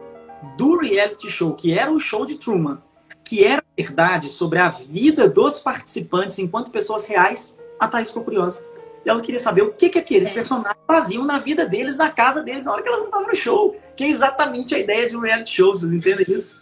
[0.56, 2.82] do reality show, que era o show de Truman,
[3.24, 8.64] que era verdade sobre a vida dos participantes enquanto pessoas reais, a Thaís ficou curiosa.
[9.04, 10.32] E ela queria saber o que, que aqueles é.
[10.32, 13.34] personagens faziam na vida deles, na casa deles, na hora que elas não estavam no
[13.34, 13.76] show.
[13.96, 16.60] Que é exatamente a ideia de um reality show, vocês entendem isso?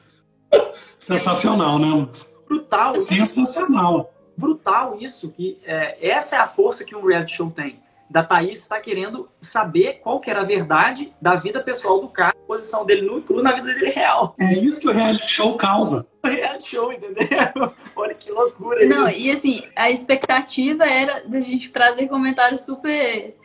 [0.99, 2.09] Sensacional, né?
[2.49, 2.97] Brutal.
[2.97, 4.13] Sensacional.
[4.37, 5.31] Brutal isso.
[5.31, 7.79] que é, Essa é a força que um reality show tem
[8.11, 12.31] da Thaís está querendo saber qual que era a verdade da vida pessoal do cara,
[12.37, 14.35] a posição dele no cru na vida dele real.
[14.37, 16.09] É isso que o reality show causa.
[16.25, 17.23] O reality show, entendeu?
[17.95, 19.21] Olha que loucura Não, isso.
[19.21, 23.37] e assim, a expectativa era da gente trazer comentários super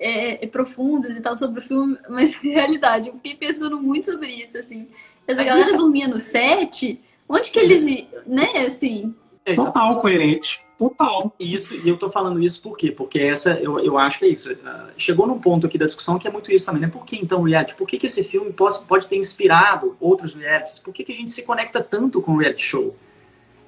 [0.00, 4.28] é, profundos e tal sobre o filme, mas na realidade, eu fiquei pensando muito sobre
[4.28, 4.88] isso, assim.
[5.28, 7.84] Essa galera dormia no set, onde que eles,
[8.26, 9.14] né, assim,
[9.46, 10.66] É, Total coerente.
[10.76, 11.32] Total.
[11.38, 12.90] Isso, e eu tô falando isso por quê?
[12.90, 14.52] Porque essa, eu, eu acho que é isso.
[14.52, 16.88] Uh, chegou num ponto aqui da discussão que é muito isso também, né?
[16.88, 17.76] Por que então o reality?
[17.76, 20.80] Por que, que esse filme pode, pode ter inspirado outros realities?
[20.80, 22.94] Por que, que a gente se conecta tanto com o reality show?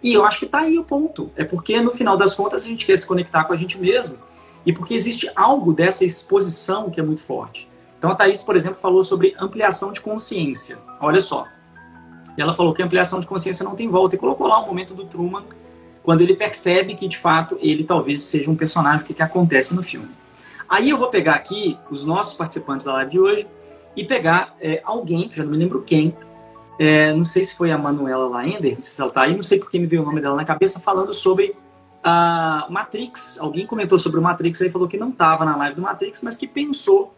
[0.03, 1.31] E eu acho que tá aí o ponto.
[1.37, 4.19] É porque, no final das contas, a gente quer se conectar com a gente mesmo.
[4.67, 7.69] E porque existe algo dessa exposição que é muito forte.
[7.97, 10.79] Então a Thaís, por exemplo, falou sobre ampliação de consciência.
[11.01, 11.47] Olha só.
[12.37, 14.15] Ela falou que a ampliação de consciência não tem volta.
[14.15, 15.45] E colocou lá o momento do Truman,
[16.09, 19.83] quando ele percebe que, de fato, ele talvez seja um personagem, que, que acontece no
[19.83, 20.09] filme.
[20.67, 23.47] Aí eu vou pegar aqui os nossos participantes da live de hoje
[23.95, 26.17] e pegar é, alguém, que já não me lembro quem,
[26.79, 29.79] é, não sei se foi a Manuela Laender, se ela tá aí, não sei porque
[29.79, 31.55] me veio o nome dela na cabeça, falando sobre
[32.03, 33.37] a Matrix.
[33.39, 36.39] Alguém comentou sobre o Matrix aí, falou que não estava na live do Matrix, mas
[36.39, 37.13] que pensou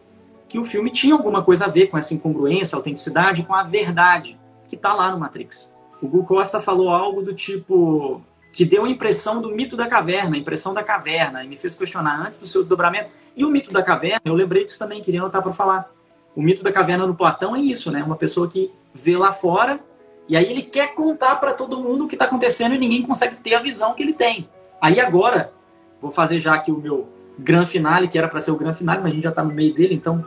[0.49, 4.37] que o filme tinha alguma coisa a ver com essa incongruência, autenticidade, com a verdade
[4.67, 5.73] que está lá no Matrix.
[6.01, 8.21] O Gu Costa falou algo do tipo
[8.51, 11.73] que deu a impressão do mito da caverna, a impressão da caverna, e me fez
[11.73, 13.09] questionar antes do seu desdobramento.
[13.35, 15.89] E o mito da caverna, eu lembrei disso também, queria anotar para falar.
[16.35, 18.03] O mito da caverna do Platão é isso, né?
[18.03, 19.79] Uma pessoa que vê lá fora
[20.27, 23.35] e aí ele quer contar para todo mundo o que está acontecendo e ninguém consegue
[23.35, 24.49] ter a visão que ele tem.
[24.81, 25.51] Aí agora,
[25.99, 29.01] vou fazer já aqui o meu gran finale, que era para ser o gran finale,
[29.01, 30.25] mas a gente já está no meio dele, então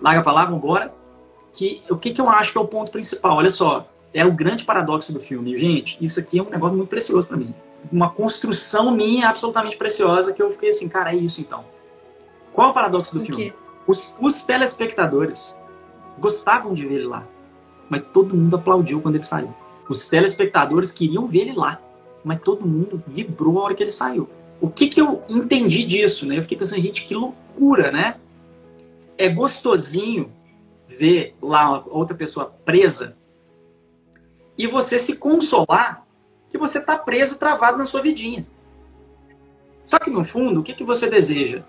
[0.00, 0.92] larga para lá, vamos embora.
[1.52, 3.36] Que, o que, que eu acho que é o ponto principal?
[3.36, 5.56] Olha só, é o grande paradoxo do filme.
[5.56, 7.52] Gente, isso aqui é um negócio muito precioso para mim.
[7.90, 11.64] Uma construção minha absolutamente preciosa que eu fiquei assim, cara, é isso então.
[12.52, 13.52] Qual é o paradoxo do o filme?
[13.86, 15.54] Os, os telespectadores
[16.18, 17.26] gostavam de ver ele lá,
[17.90, 19.52] mas todo mundo aplaudiu quando ele saiu.
[19.88, 21.80] Os telespectadores queriam ver ele lá,
[22.22, 24.30] mas todo mundo vibrou a hora que ele saiu.
[24.60, 26.38] O que, que eu entendi disso, né?
[26.38, 28.16] Eu fiquei pensando, gente, que loucura, né?
[29.18, 30.32] É gostosinho
[30.86, 33.16] ver lá outra pessoa presa
[34.56, 36.04] e você se consolar
[36.48, 38.46] que você está preso, travado na sua vidinha.
[39.84, 41.62] Só que no fundo, o que, que você deseja?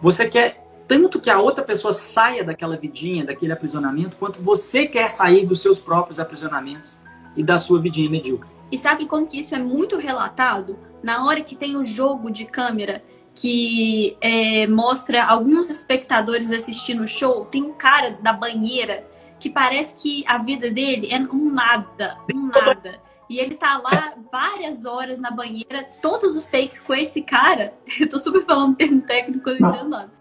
[0.00, 5.08] Você quer tanto que a outra pessoa saia daquela vidinha, daquele aprisionamento, quanto você quer
[5.08, 7.00] sair dos seus próprios aprisionamentos
[7.36, 8.48] e da sua vidinha medíocre.
[8.70, 10.78] E sabe como que isso é muito relatado?
[11.02, 13.02] Na hora que tem o jogo de câmera
[13.34, 19.04] que é, mostra alguns espectadores assistindo o show, tem um cara da banheira
[19.38, 23.00] que parece que a vida dele é um nada, um nada.
[23.28, 27.74] E ele tá lá várias horas na banheira, todos os takes com esse cara.
[27.98, 30.12] Eu tô super falando termo técnico, eu não entendo nada.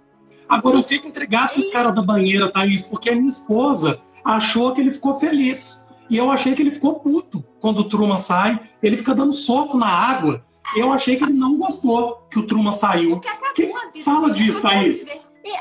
[0.47, 4.73] Agora eu fico intrigado com esse cara da banheira, Thaís, porque a minha esposa achou
[4.73, 5.85] que ele ficou feliz.
[6.07, 8.59] E eu achei que ele ficou puto quando o Truman sai.
[8.81, 10.45] Ele fica dando soco na água.
[10.77, 13.19] Eu achei que ele não gostou que o Truman saiu.
[13.55, 13.73] Que,
[14.03, 15.05] fala disso, Thaís.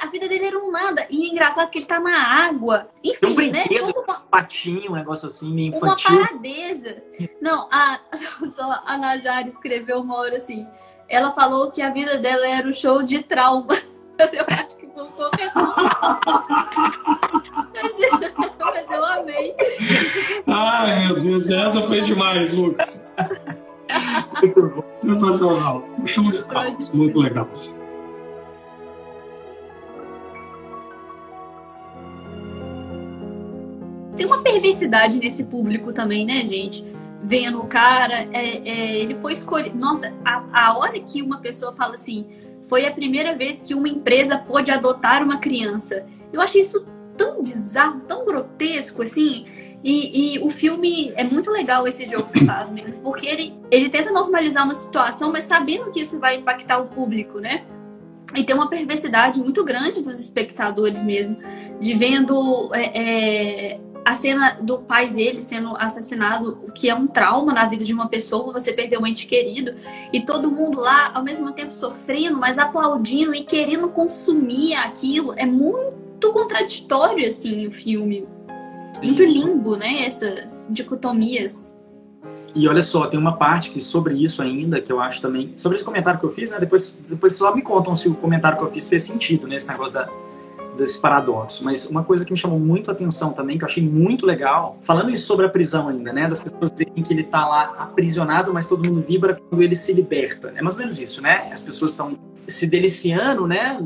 [0.00, 1.06] A vida dele era um nada.
[1.10, 2.88] E é engraçado que ele tá na água.
[3.02, 3.92] Enfim, um brinquedo, né?
[3.96, 4.20] uma...
[4.20, 6.10] patinho, um negócio assim, meio infantil.
[6.10, 7.02] Uma paradeza.
[7.40, 8.00] Não, a,
[8.50, 10.66] só a Najara escreveu uma hora assim.
[11.08, 13.74] Ela falou que a vida dela era um show de trauma.
[14.32, 15.52] Eu acho que foi qualquer
[17.74, 17.92] mas,
[18.60, 19.56] mas eu amei.
[20.46, 23.12] Ai, meu Deus, essa foi demais, Lucas.
[24.40, 24.84] Muito bom.
[24.92, 25.84] Sensacional.
[25.98, 26.88] Um show de palmas.
[26.90, 27.48] Muito legal.
[34.16, 36.84] Tem uma perversidade nesse público também, né, gente?
[37.22, 39.76] Vendo o cara, é, é, ele foi escolhido.
[39.76, 42.26] Nossa, a, a hora que uma pessoa fala assim,
[42.68, 46.06] foi a primeira vez que uma empresa pôde adotar uma criança.
[46.32, 49.44] Eu achei isso tão bizarro, tão grotesco, assim.
[49.82, 53.90] E, e, o filme é muito legal esse jogo que faz mesmo, porque ele, ele
[53.90, 57.64] tenta normalizar uma situação, mas sabendo que isso vai impactar o público, né?
[58.34, 61.36] E tem uma perversidade muito grande dos espectadores mesmo,
[61.78, 67.06] de vendo é, é, a cena do pai dele sendo assassinado, o que é um
[67.06, 69.74] trauma na vida de uma pessoa, você perdeu um ente querido,
[70.12, 75.46] e todo mundo lá ao mesmo tempo sofrendo, mas aplaudindo e querendo consumir aquilo, é
[75.46, 78.26] muito contraditório assim o filme
[79.02, 80.06] muito limbo, né?
[80.06, 81.78] Essas dicotomias.
[82.54, 85.52] E olha só, tem uma parte que sobre isso ainda, que eu acho também.
[85.56, 86.58] Sobre esse comentário que eu fiz, né?
[86.60, 89.92] Depois, depois só me contam se o comentário que eu fiz fez sentido nesse negócio
[89.92, 90.08] da,
[90.76, 91.64] desse paradoxo.
[91.64, 94.78] Mas uma coisa que me chamou muito a atenção também, que eu achei muito legal,
[94.82, 96.28] falando isso sobre a prisão ainda, né?
[96.28, 99.92] Das pessoas verem que ele tá lá aprisionado, mas todo mundo vibra quando ele se
[99.92, 100.52] liberta.
[100.56, 101.50] É mais ou menos isso, né?
[101.52, 103.78] As pessoas estão se deliciando, né?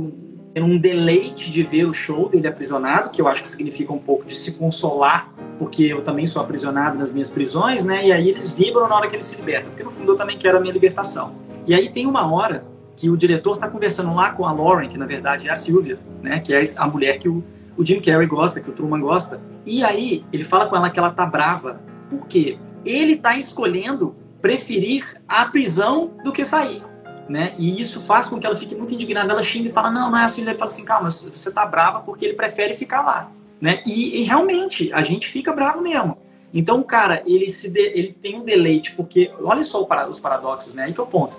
[0.62, 4.27] um deleite de ver o show dele aprisionado, que eu acho que significa um pouco
[4.27, 8.07] de se consolar, porque eu também sou aprisionado nas minhas prisões, né?
[8.07, 10.37] E aí eles vibram na hora que ele se liberta, porque no fundo eu também
[10.37, 11.35] quero a minha libertação.
[11.67, 12.65] E aí tem uma hora
[12.99, 16.01] que o diretor está conversando lá com a Lauren, que na verdade é a Sylvia,
[16.21, 16.41] né?
[16.41, 17.45] Que é a mulher que o,
[17.77, 19.41] o Jim Carrey gosta, que o Truman gosta.
[19.65, 21.81] E aí ele fala com ela que ela tá brava.
[22.11, 22.59] Por quê?
[22.85, 26.83] Ele tá escolhendo preferir a prisão do que sair.
[27.29, 27.53] Né?
[27.57, 29.33] E isso faz com que ela fique muito indignada.
[29.33, 30.43] Ela xinga e fala: Não, não é assim.
[30.43, 33.31] Ele fala assim: Calma, você tá brava porque ele prefere ficar lá.
[33.61, 33.81] Né?
[33.87, 36.19] E, e realmente, a gente fica bravo mesmo.
[36.53, 40.85] Então, cara, ele, se de, ele tem um deleite, porque olha só os paradoxos, né?
[40.85, 41.39] Aí que é o ponto.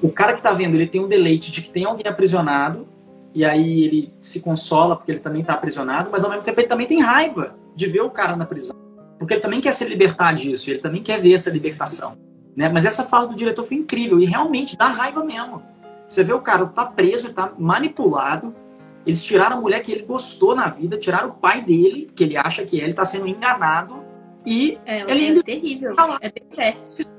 [0.00, 2.86] O cara que tá vendo, ele tem um deleite de que tem alguém aprisionado,
[3.34, 6.68] e aí ele se consola porque ele também tá aprisionado, mas ao mesmo tempo ele
[6.68, 8.76] também tem raiva de ver o cara na prisão.
[9.18, 12.16] Porque ele também quer se libertar disso, ele também quer ver essa libertação.
[12.56, 12.68] Né?
[12.68, 15.62] Mas essa fala do diretor foi incrível e realmente dá raiva mesmo.
[16.08, 18.54] Você vê o cara tá preso, ele tá manipulado.
[19.06, 22.36] Eles tiraram a mulher que ele gostou na vida, tiraram o pai dele, que ele
[22.36, 24.02] acha que é, ele tá sendo enganado.
[24.46, 25.94] E é, ele é ainda terrível.
[26.20, 27.17] É perverso.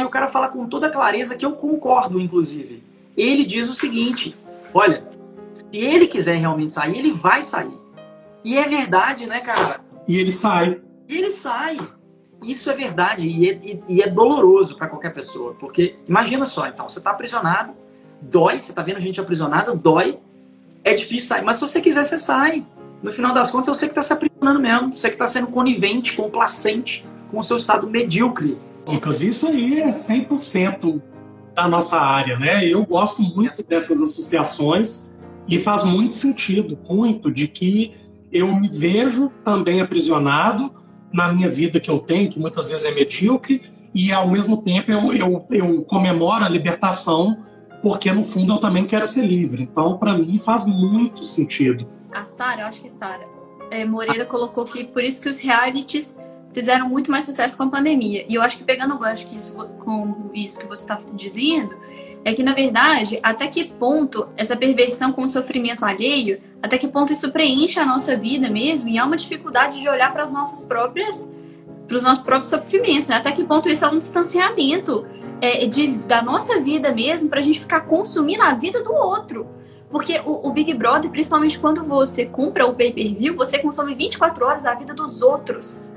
[0.00, 2.82] E o cara fala com toda clareza que eu concordo, inclusive.
[3.16, 4.34] Ele diz o seguinte:
[4.74, 5.08] olha,
[5.52, 7.78] se ele quiser realmente sair, ele vai sair.
[8.44, 9.80] E é verdade, né, cara?
[10.06, 10.80] E ele sai.
[11.08, 11.78] E ele sai.
[12.42, 16.68] Isso é verdade e é, e, e é doloroso para qualquer pessoa, porque imagina só,
[16.68, 17.72] então você está aprisionado,
[18.22, 20.20] dói, você está vendo gente aprisionada, dói,
[20.84, 22.64] é difícil sair, mas se você quiser, você sai.
[23.02, 25.48] No final das contas, é você que está se aprisionando mesmo, você que está sendo
[25.48, 28.56] conivente, complacente com o seu estado medíocre.
[28.88, 31.02] Lucas, isso aí é 100%
[31.54, 32.64] da nossa área, né?
[32.64, 35.14] Eu gosto muito dessas associações
[35.46, 37.94] e faz muito sentido, muito, de que
[38.32, 40.72] eu me vejo também aprisionado
[41.12, 43.62] na minha vida que eu tenho, que muitas vezes é medíocre,
[43.94, 47.44] e ao mesmo tempo eu, eu, eu comemoro a libertação,
[47.82, 49.62] porque no fundo eu também quero ser livre.
[49.62, 51.86] Então, para mim, faz muito sentido.
[52.12, 53.26] A Sara, acho que é Sara,
[53.70, 56.18] é, Moreira colocou que por isso que os realities
[56.52, 58.24] fizeram muito mais sucesso com a pandemia.
[58.28, 61.76] E eu acho que pegando o gancho que isso, com isso que você está dizendo,
[62.24, 66.88] é que, na verdade, até que ponto essa perversão com o sofrimento alheio, até que
[66.88, 70.32] ponto isso preenche a nossa vida mesmo e há uma dificuldade de olhar para as
[70.32, 71.32] nossas próprias,
[71.86, 73.16] para os nossos próprios sofrimentos, né?
[73.16, 75.06] até que ponto isso é um distanciamento
[75.40, 79.46] é, de, da nossa vida mesmo para a gente ficar consumindo a vida do outro.
[79.90, 84.66] Porque o, o, Big Brother, principalmente quando você compra o pay-per-view, você consome 24 horas
[84.66, 85.94] a vida dos outros.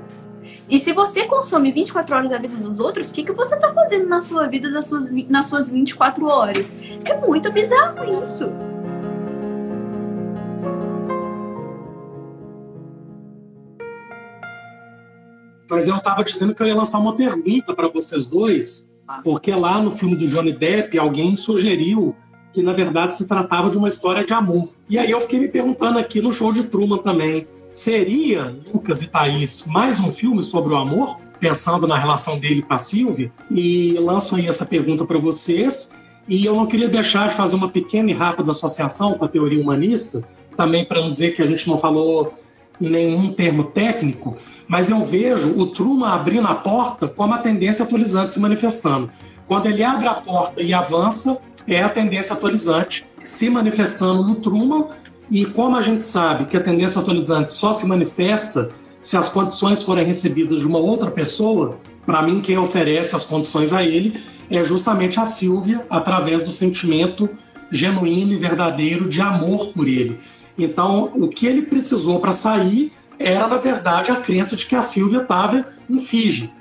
[0.72, 3.70] E se você consome 24 horas da vida dos outros, o que, que você está
[3.74, 6.80] fazendo na sua vida nas suas, nas suas 24 horas?
[7.04, 8.50] É muito bizarro isso.
[15.70, 19.78] Mas eu estava dizendo que eu ia lançar uma pergunta para vocês dois, porque lá
[19.78, 22.16] no filme do Johnny Depp alguém sugeriu
[22.50, 24.72] que na verdade se tratava de uma história de amor.
[24.88, 29.06] E aí eu fiquei me perguntando aqui no show de Truman também Seria, Lucas e
[29.06, 31.18] Thaís, mais um filme sobre o amor?
[31.40, 33.32] Pensando na relação dele com a Silvia?
[33.50, 35.96] E lanço aí essa pergunta para vocês.
[36.28, 39.58] E eu não queria deixar de fazer uma pequena e rápida associação com a teoria
[39.58, 40.22] humanista,
[40.54, 42.34] também para não dizer que a gente não falou
[42.78, 44.36] nenhum termo técnico,
[44.68, 49.10] mas eu vejo o Truman abrindo a porta como a tendência atualizante se manifestando.
[49.48, 54.88] Quando ele abre a porta e avança, é a tendência atualizante se manifestando no Truman
[55.30, 58.70] e como a gente sabe que a tendência atualizante só se manifesta
[59.00, 63.72] se as condições forem recebidas de uma outra pessoa, para mim quem oferece as condições
[63.72, 67.28] a ele é justamente a Silvia, através do sentimento
[67.70, 70.18] genuíno e verdadeiro de amor por ele.
[70.58, 74.82] Então, o que ele precisou para sair era, na verdade, a crença de que a
[74.82, 76.52] Silvia estava em Fiji.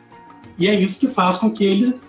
[0.57, 1.99] E é isso que faz com que ele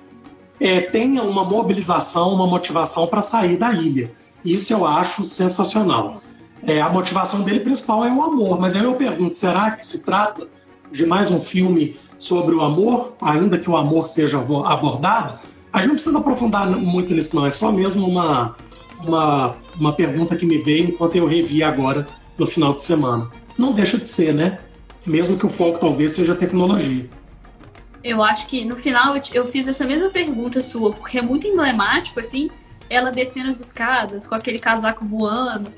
[0.60, 4.12] é, tenha uma mobilização, uma motivação para sair da ilha.
[4.44, 6.20] Isso eu acho sensacional.
[6.66, 8.60] É, a motivação dele principal é o amor.
[8.60, 10.46] Mas aí eu pergunto: será que se trata
[10.90, 15.38] de mais um filme sobre o amor, ainda que o amor seja abordado?
[15.72, 17.46] A gente não precisa aprofundar muito nisso, não.
[17.46, 18.54] É só mesmo uma,
[19.00, 22.06] uma, uma pergunta que me veio enquanto eu revi agora
[22.38, 23.28] no final de semana.
[23.56, 24.58] Não deixa de ser, né?
[25.04, 27.08] Mesmo que o foco talvez seja tecnologia.
[28.04, 32.18] Eu acho que no final eu fiz essa mesma pergunta sua, porque é muito emblemático,
[32.18, 32.50] assim,
[32.90, 35.70] ela descendo as escadas com aquele casaco voando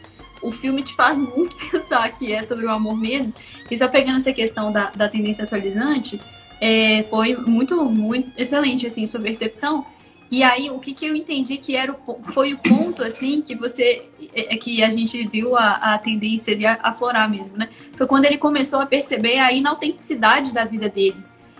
[0.44, 3.32] o filme te faz muito pensar que é sobre o amor mesmo.
[3.70, 6.20] E só pegando essa questão da, da tendência atualizante,
[6.60, 9.86] é, foi muito, muito excelente, assim, sua percepção.
[10.30, 13.54] E aí, o que, que eu entendi que era o, foi o ponto, assim, que
[13.54, 14.02] você,
[14.34, 17.68] é, é, que a gente viu a, a tendência de aflorar mesmo, né?
[17.96, 21.16] Foi quando ele começou a perceber a inautenticidade da vida dele.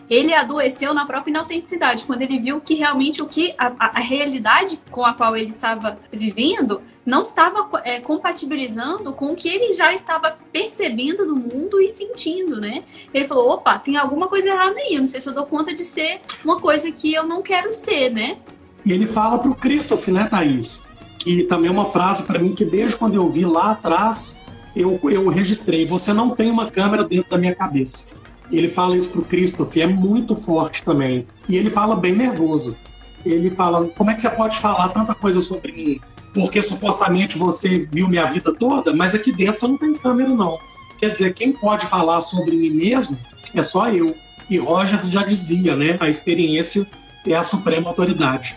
[0.09, 4.79] Ele adoeceu na própria inautenticidade, quando ele viu que realmente o que a, a realidade
[4.91, 9.93] com a qual ele estava vivendo não estava é, compatibilizando com o que ele já
[9.93, 12.83] estava percebendo do mundo e sentindo, né?
[13.13, 15.85] Ele falou: opa, tem alguma coisa errada aí, não sei se eu dou conta de
[15.85, 18.39] ser uma coisa que eu não quero ser, né?
[18.85, 20.83] E ele fala para o Christoph, né, Thaís?
[21.19, 24.45] Que também é uma frase para mim que desde quando eu vi lá atrás,
[24.75, 28.09] eu, eu registrei: você não tem uma câmera dentro da minha cabeça.
[28.51, 31.27] Ele fala isso pro Christopher, é muito forte também.
[31.49, 32.77] E ele fala bem nervoso.
[33.25, 36.01] Ele fala: como é que você pode falar tanta coisa sobre mim?
[36.33, 40.59] Porque supostamente você viu minha vida toda, mas aqui dentro você não tem câmera, não.
[40.99, 43.19] Quer dizer, quem pode falar sobre mim mesmo
[43.55, 44.15] é só eu.
[44.51, 45.97] E Roger já dizia, né?
[46.01, 46.87] A experiência
[47.27, 48.57] é a suprema autoridade.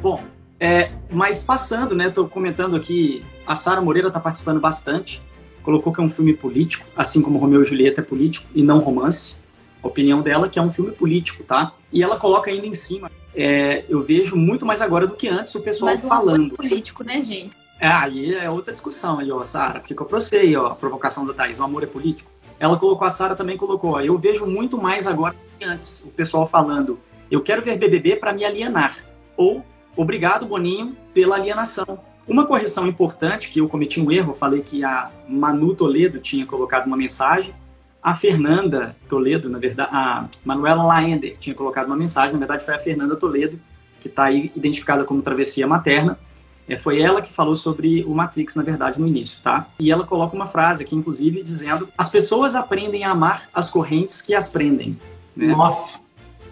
[0.00, 0.22] Bom,
[0.60, 2.08] é, mas passando, né?
[2.08, 5.22] Estou comentando aqui, a Sara Moreira está participando bastante.
[5.62, 8.80] Colocou que é um filme político, assim como Romeu e Julieta é político e não
[8.80, 9.36] romance.
[9.82, 11.74] A opinião dela é que é um filme político, tá?
[11.92, 13.10] E ela coloca ainda em cima.
[13.34, 16.52] É, eu vejo muito mais agora do que antes o pessoal Mas falando.
[16.54, 17.56] Um político, né, gente?
[17.80, 19.82] É, aí é outra discussão aí, ó, Sara.
[19.84, 21.58] Fica pra você aí, ó, a provocação da Thaís.
[21.58, 22.30] O amor é político.
[22.58, 26.04] Ela colocou, a Sara também colocou, ó, eu vejo muito mais agora do que antes
[26.04, 26.98] o pessoal falando.
[27.30, 28.96] Eu quero ver BBB para me alienar.
[29.36, 29.64] Ou
[29.96, 32.00] Obrigado, Boninho, pela alienação.
[32.26, 36.86] Uma correção importante, que eu cometi um erro, falei que a Manu Toledo tinha colocado
[36.86, 37.54] uma mensagem,
[38.02, 42.74] a Fernanda Toledo, na verdade, a Manuela Laender tinha colocado uma mensagem, na verdade foi
[42.74, 43.58] a Fernanda Toledo,
[43.98, 46.18] que está aí identificada como travessia materna.
[46.68, 49.68] É, foi ela que falou sobre o Matrix, na verdade, no início, tá?
[49.78, 54.20] E ela coloca uma frase aqui, inclusive, dizendo: as pessoas aprendem a amar as correntes
[54.20, 54.98] que as prendem.
[55.34, 55.46] Né?
[55.46, 56.04] Nossa!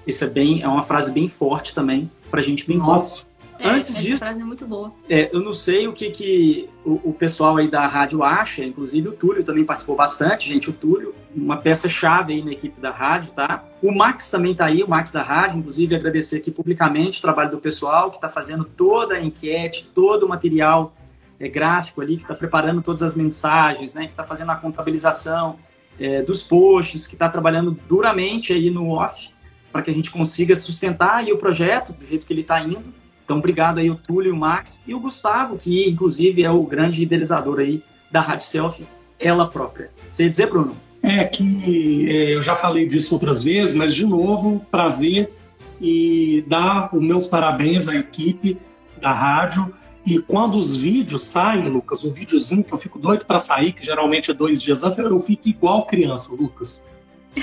[0.07, 2.93] Isso é bem, é uma frase bem forte também para a gente pensar.
[2.93, 3.32] Nossa!
[3.63, 4.93] É, Antes essa disso, frase é muito boa.
[5.09, 9.09] É, eu não sei o que, que o, o, pessoal aí da rádio acha, inclusive
[9.09, 10.69] o Túlio também participou bastante, gente.
[10.69, 13.65] O Túlio, uma peça-chave aí na equipe da rádio, tá?
[13.81, 17.53] O Max também tá aí, o Max da rádio, inclusive agradecer aqui publicamente o trabalho
[17.53, 20.93] do pessoal que está fazendo toda a enquete, todo o material
[21.39, 24.07] é, gráfico ali, que está preparando todas as mensagens, né?
[24.07, 25.57] Que está fazendo a contabilização
[26.01, 29.31] é, dos posts, que está trabalhando duramente aí no off
[29.73, 32.93] para que a gente consiga sustentar aí o projeto do jeito que ele está indo.
[33.25, 37.03] Então, obrigado aí o Túlio, o Max e o Gustavo, que inclusive é o grande
[37.03, 38.87] idealizador aí da Rádio Selfie,
[39.19, 39.91] ela própria.
[40.11, 40.77] Você ia dizer, Bruno?
[41.03, 45.33] É que é, eu já falei disso outras vezes, mas de novo, prazer
[45.81, 48.57] e dar os meus parabéns à equipe
[49.01, 49.73] da rádio.
[50.07, 53.85] E quando os vídeos saem, Lucas, o videozinho que eu fico doido para sair, que
[53.85, 56.87] geralmente é dois dias antes, eu fico igual criança, Lucas.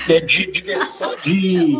[0.08, 1.76] É de diversão, de,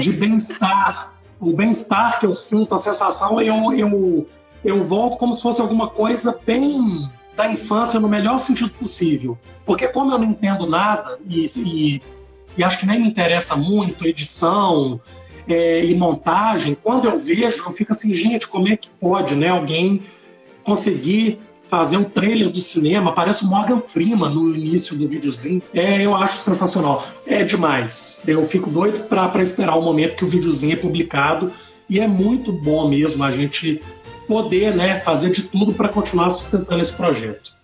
[0.00, 4.26] de bem-estar o bem-estar que eu sinto, a sensação, eu, eu,
[4.64, 9.38] eu volto como se fosse alguma coisa bem da infância no melhor sentido possível.
[9.64, 12.02] Porque como eu não entendo nada e, e,
[12.56, 15.00] e acho que nem me interessa muito edição
[15.46, 19.48] é, e montagem, quando eu vejo, eu fico assim, gente, como é que pode né,
[19.48, 20.02] alguém
[20.64, 25.62] conseguir fazer um trailer do cinema, parece o Morgan Freeman no início do videozinho.
[25.72, 27.06] É, eu acho sensacional.
[27.26, 28.22] É demais.
[28.26, 31.52] Eu fico doido para esperar o momento que o videozinho é publicado
[31.88, 33.82] e é muito bom mesmo a gente
[34.26, 37.56] poder, né, fazer de tudo para continuar sustentando esse projeto.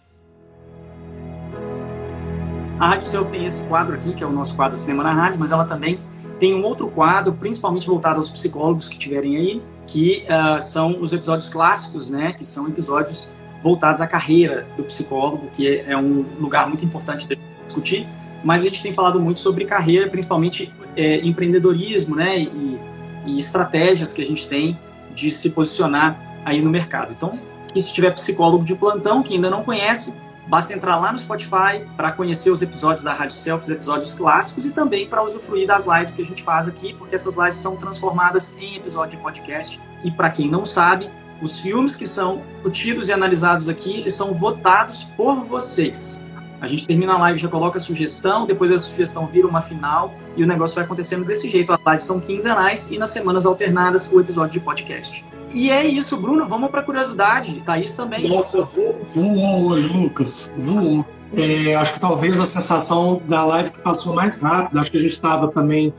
[2.79, 5.39] A Rádio Céu tem esse quadro aqui, que é o nosso quadro Cinema na Rádio,
[5.39, 6.01] mas ela também
[6.39, 11.13] tem um outro quadro, principalmente voltado aos psicólogos que tiverem aí, que uh, são os
[11.13, 12.33] episódios clássicos, né?
[12.33, 13.31] Que são episódios
[13.65, 18.07] voltados à carreira do psicólogo, que é, é um lugar muito importante de discutir.
[18.45, 22.39] Mas a gente tem falado muito sobre carreira, principalmente é, empreendedorismo, né?
[22.39, 22.79] E,
[23.25, 24.79] e, estratégias que a gente tem
[25.15, 27.13] de se posicionar aí no mercado.
[27.17, 27.39] Então,
[27.75, 30.13] se tiver psicólogo de plantão que ainda não conhece,
[30.47, 34.67] basta entrar lá no Spotify para conhecer os episódios da Rádio Self, os episódios clássicos
[34.67, 37.77] e também para usufruir das lives que a gente faz aqui, porque essas lives são
[37.77, 39.81] transformadas em episódio de podcast.
[40.05, 41.09] E para quem não sabe,
[41.41, 46.23] os filmes que são discutidos e analisados aqui, eles são votados por vocês.
[46.61, 50.15] A gente termina a live, já coloca a sugestão, depois a sugestão vira uma final
[50.35, 51.71] e o negócio vai acontecendo desse jeito.
[51.71, 55.25] As lives são quinzenais e nas semanas alternadas o episódio de podcast.
[55.55, 56.47] E é isso, Bruno.
[56.47, 57.61] Vamos para curiosidade.
[57.61, 58.27] Thaís também.
[58.29, 60.53] Nossa, voou hoje, Lucas.
[60.57, 61.05] Voou.
[61.37, 64.79] É, acho que talvez a sensação da live que passou mais rápido.
[64.79, 65.93] Acho que a gente estava também.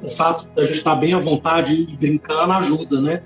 [0.00, 3.22] O fato da gente estar bem à vontade e brincando ajuda, né?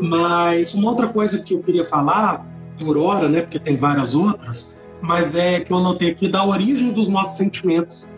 [0.00, 2.46] Mas uma outra coisa que eu queria falar,
[2.78, 6.92] por hora, né, porque tem várias outras, mas é que eu notei aqui da origem
[6.92, 8.08] dos nossos sentimentos.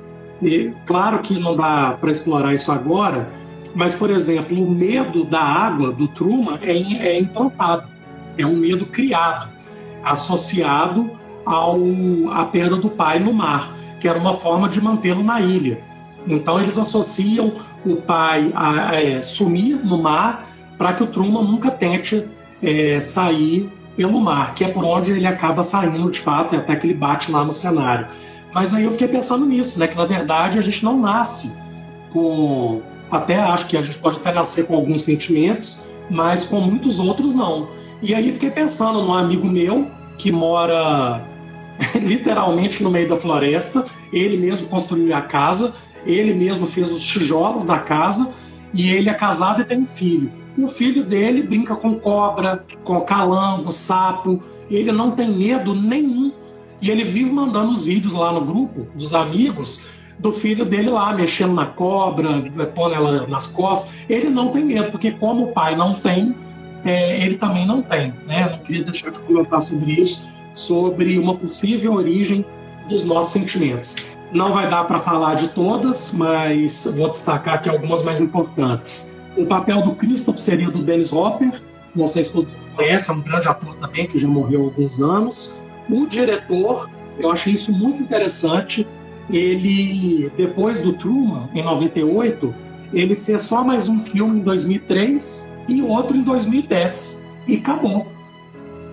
[0.41, 3.29] E, claro que não dá para explorar isso agora,
[3.75, 7.89] mas, por exemplo, o medo da água do Truman é, é implantado,
[8.37, 9.49] é um medo criado,
[10.05, 11.11] associado
[11.45, 11.79] ao,
[12.33, 15.81] à perda do pai no mar, que era uma forma de mantê-lo na ilha.
[16.27, 17.53] Então, eles associam
[17.85, 20.48] o pai a, a, é, sumir no mar
[20.79, 22.25] para que o Truman nunca tente
[22.63, 26.77] é, sair pelo mar, que é por onde ele acaba saindo de fato, e até
[26.77, 28.07] que ele bate lá no cenário.
[28.55, 29.89] Mas aí eu fiquei pensando nisso, né?
[29.89, 31.61] Que na verdade a gente não nasce
[32.13, 32.81] com.
[33.11, 37.35] Até acho que a gente pode até nascer com alguns sentimentos, mas com muitos outros
[37.35, 37.69] não.
[38.01, 41.21] E aí fiquei pensando num amigo meu que mora
[42.01, 43.87] literalmente no meio da floresta.
[44.13, 45.75] Ele mesmo construiu a casa,
[46.07, 48.33] ele mesmo fez os tijolos da casa
[48.73, 50.31] e ele é casado e tem um filho.
[50.57, 54.43] O filho dele brinca com cobra, com calango, sapo.
[54.71, 56.33] Ele não tem medo nenhum.
[56.81, 59.89] E ele vive mandando os vídeos lá no grupo dos amigos
[60.19, 62.43] do filho dele lá, mexendo na cobra,
[62.75, 63.95] pondo ela nas costas.
[64.09, 66.35] Ele não tem medo, porque como o pai não tem,
[66.85, 68.13] é, ele também não tem.
[68.27, 68.49] Né?
[68.51, 72.45] Não queria deixar de comentar sobre isso, sobre uma possível origem
[72.89, 73.97] dos nossos sentimentos.
[74.33, 79.11] Não vai dar para falar de todas, mas vou destacar aqui algumas mais importantes.
[79.37, 81.63] O papel do Christoph seria do Dennis Hopper,
[81.95, 84.65] não sei se todo mundo conhece, é um grande ator também que já morreu há
[84.65, 85.61] alguns anos.
[85.89, 88.87] O diretor, eu achei isso muito interessante.
[89.31, 92.55] Ele, depois do Truman, em 98,
[92.93, 98.07] ele fez só mais um filme em 2003 e outro em 2010 e acabou.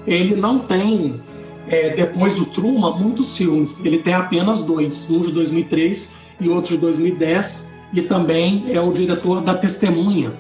[0.06, 1.22] Ele não tem,
[1.68, 3.84] é, depois do Truman, muitos filmes.
[3.84, 8.92] Ele tem apenas dois, um de 2003 e outro de 2010 e também é o
[8.92, 10.34] diretor da Testemunha,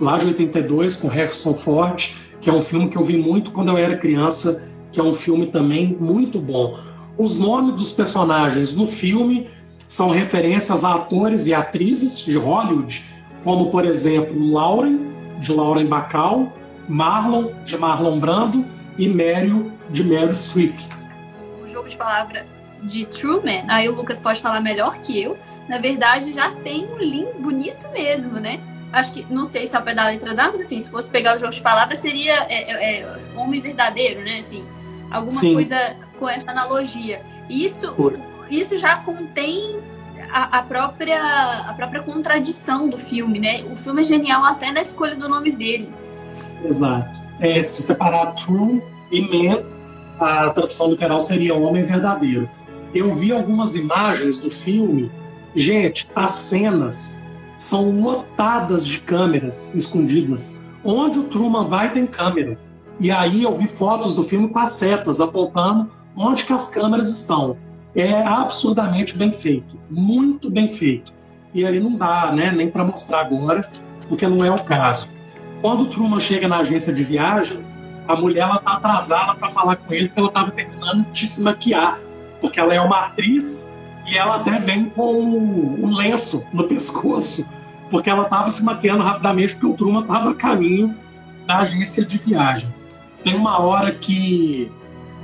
[0.00, 2.10] lá de 82, com Harrison Ford,
[2.40, 5.12] que é um filme que eu vi muito quando eu era criança, que é um
[5.12, 6.78] filme também muito bom.
[7.18, 9.46] Os nomes dos personagens no filme
[9.86, 13.04] são referências a atores e atrizes de Hollywood,
[13.44, 14.98] como, por exemplo, Lauren,
[15.38, 16.50] de Lauren Bacall,
[16.88, 18.64] Marlon, de Marlon Brando,
[18.98, 20.74] e Meryl, de Meryl Streep.
[21.62, 22.46] O jogo de palavra
[22.82, 25.38] de Truman, aí o Lucas pode falar melhor que eu,
[25.68, 28.60] na verdade já tem um limbo nisso mesmo, né?
[28.92, 31.10] Acho que, não sei se é o pé da letra da, mas assim, se fosse
[31.10, 34.38] pegar o jogo de palavras, seria é, é, é homem verdadeiro, né?
[34.38, 34.66] Assim,
[35.10, 35.54] alguma Sim.
[35.54, 37.22] coisa com essa analogia.
[37.48, 37.94] Isso,
[38.50, 39.80] isso já contém
[40.30, 41.22] a, a, própria,
[41.68, 43.64] a própria contradição do filme, né?
[43.70, 45.92] O filme é genial até na escolha do nome dele.
[46.62, 47.21] Exato.
[47.42, 48.80] É, se separar true
[49.10, 49.64] e man,
[50.20, 52.48] a tradução literal seria homem verdadeiro.
[52.94, 55.10] Eu vi algumas imagens do filme.
[55.52, 57.24] Gente, as cenas
[57.58, 60.64] são lotadas de câmeras escondidas.
[60.84, 62.56] Onde o Truman vai tem câmera.
[63.00, 67.08] E aí eu vi fotos do filme com as setas apontando onde que as câmeras
[67.08, 67.56] estão.
[67.92, 71.12] É absurdamente bem feito, muito bem feito.
[71.52, 73.66] E aí não dá, né, nem para mostrar agora,
[74.08, 75.08] porque não é o caso.
[75.62, 77.64] Quando o Truman chega na agência de viagem,
[78.06, 81.42] a mulher ela tá atrasada para falar com ele porque ela estava terminando de se
[81.42, 81.98] maquiar
[82.42, 83.72] porque ela é uma atriz
[84.06, 87.48] e ela até vem com um lenço no pescoço,
[87.88, 90.94] porque ela estava se maquiando rapidamente porque o Truman estava a caminho
[91.46, 92.68] da agência de viagem.
[93.22, 94.70] Tem uma hora que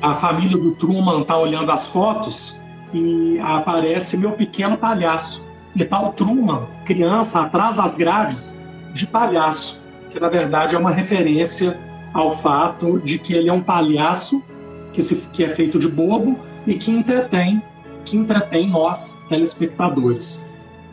[0.01, 2.63] a família do Truman está olhando as fotos
[2.95, 5.49] e aparece meu pequeno palhaço.
[5.75, 11.79] E tá Truman, criança, atrás das grades, de palhaço, que na verdade é uma referência
[12.13, 14.43] ao fato de que ele é um palhaço
[14.93, 17.63] que, se, que é feito de bobo e que entretém,
[18.05, 20.49] que entretém nós, telespectadores.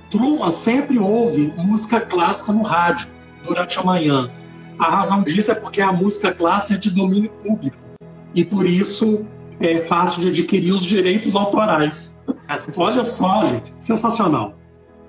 [0.09, 3.07] Truman sempre ouve música clássica no rádio
[3.43, 4.29] durante a manhã.
[4.77, 7.77] A razão disso é porque a música clássica é de domínio público
[8.33, 9.25] e por isso
[9.59, 12.21] é fácil de adquirir os direitos autorais.
[12.47, 14.55] É Olha só, gente, sensacional.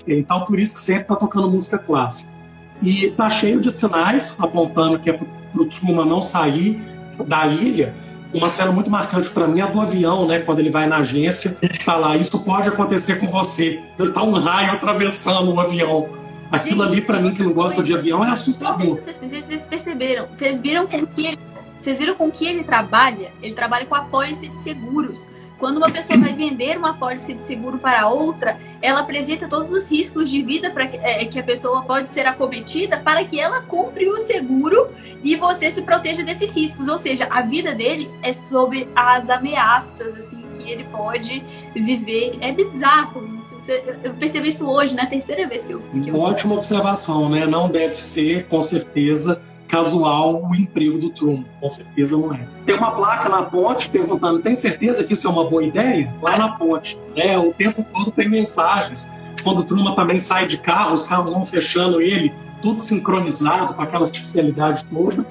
[0.07, 2.36] Então, por isso que sempre está tocando música clássica.
[2.83, 6.81] E está cheio de sinais apontando que é para o Truman não sair
[7.27, 7.95] da ilha
[8.33, 10.41] uma cena muito marcante para mim é a do avião, né?
[10.41, 13.81] Quando ele vai na agência, falar isso pode acontecer com você.
[14.13, 16.09] Tá um raio atravessando o avião.
[16.51, 18.87] Aquilo Gente, ali para mim que não gosta de avião é assustador.
[18.87, 20.27] Não sei se vocês, vocês perceberam.
[20.31, 21.39] Vocês viram com que ele,
[21.77, 23.33] vocês viram com que ele trabalha?
[23.43, 25.31] Ele trabalha com a pólice de seguros.
[25.59, 29.91] Quando uma pessoa vai vender uma pólice de seguro para outra, ela apresenta todos os
[29.91, 33.63] riscos de vida para que, é, que a pessoa pode ser acometida para que ela
[33.63, 34.89] compre o seguro
[35.25, 36.89] e você se proteja desses riscos.
[36.89, 41.43] Ou seja, a vida dele é sobre as ameaças assim que ele pode
[41.75, 42.37] viver.
[42.41, 43.57] É bizarro isso.
[44.05, 45.09] Eu percebi isso hoje, na né?
[45.09, 45.83] terceira vez que eu.
[46.03, 46.19] Que eu...
[46.19, 47.47] Ótima observação, né?
[47.47, 51.45] Não deve ser, com certeza, casual o emprego do Truman.
[51.61, 52.47] Com certeza não é.
[52.65, 56.13] Tem uma placa na ponte perguntando: tem certeza que isso é uma boa ideia?
[56.23, 56.99] Lá na ponte.
[57.17, 57.39] Né?
[57.39, 59.11] O tempo todo tem mensagens.
[59.43, 63.83] Quando o Truman também sai de carro, os carros vão fechando ele, tudo sincronizado com
[63.83, 65.25] aquela artificialidade toda.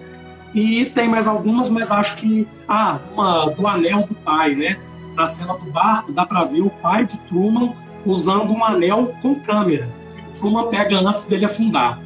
[0.54, 2.48] E tem mais algumas, mas acho que.
[2.68, 4.78] Ah, uma do anel do pai, né?
[5.16, 7.74] Na cena do barco, dá para ver o pai de Truman
[8.06, 9.90] usando um anel com câmera.
[10.30, 12.00] O Truman pega antes dele afundar.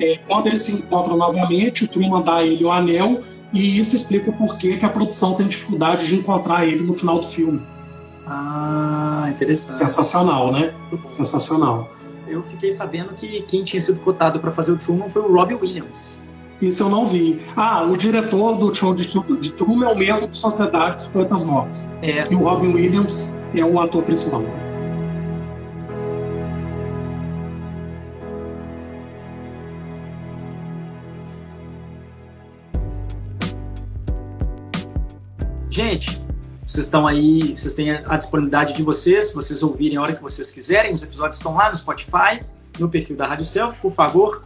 [0.00, 3.22] É, quando eles se encontram novamente, o Truman dá a ele o anel
[3.52, 7.18] e isso explica por que, que a produção tem dificuldade de encontrar ele no final
[7.18, 7.60] do filme.
[8.26, 9.78] Ah, interessante.
[9.78, 10.72] Sensacional, né?
[11.08, 11.90] Sensacional.
[12.28, 15.56] Eu fiquei sabendo que quem tinha sido cotado para fazer o Truman foi o Robbie
[15.56, 16.20] Williams.
[16.62, 17.40] Isso eu não vi.
[17.56, 19.06] Ah, o diretor do show de,
[19.40, 21.88] de Truman é o mesmo de Sociedade dos Poetas Mortos.
[22.02, 22.30] É.
[22.30, 24.44] E o Robin Williams é o ator principal.
[35.82, 36.20] Gente,
[36.62, 40.50] vocês estão aí, vocês têm a disponibilidade de vocês, vocês ouvirem a hora que vocês
[40.50, 40.92] quiserem.
[40.92, 42.44] Os episódios estão lá no Spotify,
[42.78, 43.80] no perfil da Rádio Self.
[43.80, 44.44] Por favor,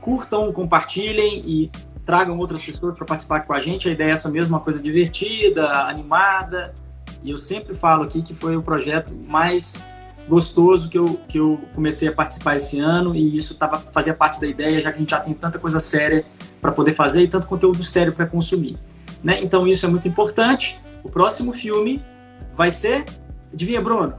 [0.00, 1.70] curtam, compartilhem e
[2.02, 3.90] tragam outras pessoas para participar com a gente.
[3.90, 6.74] A ideia é essa mesma coisa divertida, animada.
[7.22, 9.86] E eu sempre falo aqui que foi o projeto mais
[10.26, 14.40] gostoso que eu, que eu comecei a participar esse ano e isso tava, fazia parte
[14.40, 16.24] da ideia, já que a gente já tem tanta coisa séria
[16.58, 18.78] para poder fazer e tanto conteúdo sério para consumir.
[19.22, 19.42] Né?
[19.42, 20.80] Então isso é muito importante.
[21.02, 22.04] O próximo filme
[22.54, 23.04] vai ser.
[23.52, 24.14] Adivinha, Bruno?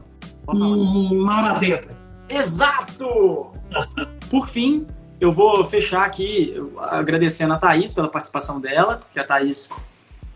[0.48, 1.96] Maradeta.
[2.28, 3.52] Exato!
[4.30, 4.88] Por fim,
[5.20, 9.70] eu vou fechar aqui agradecendo a Thaís pela participação dela, porque a Thaís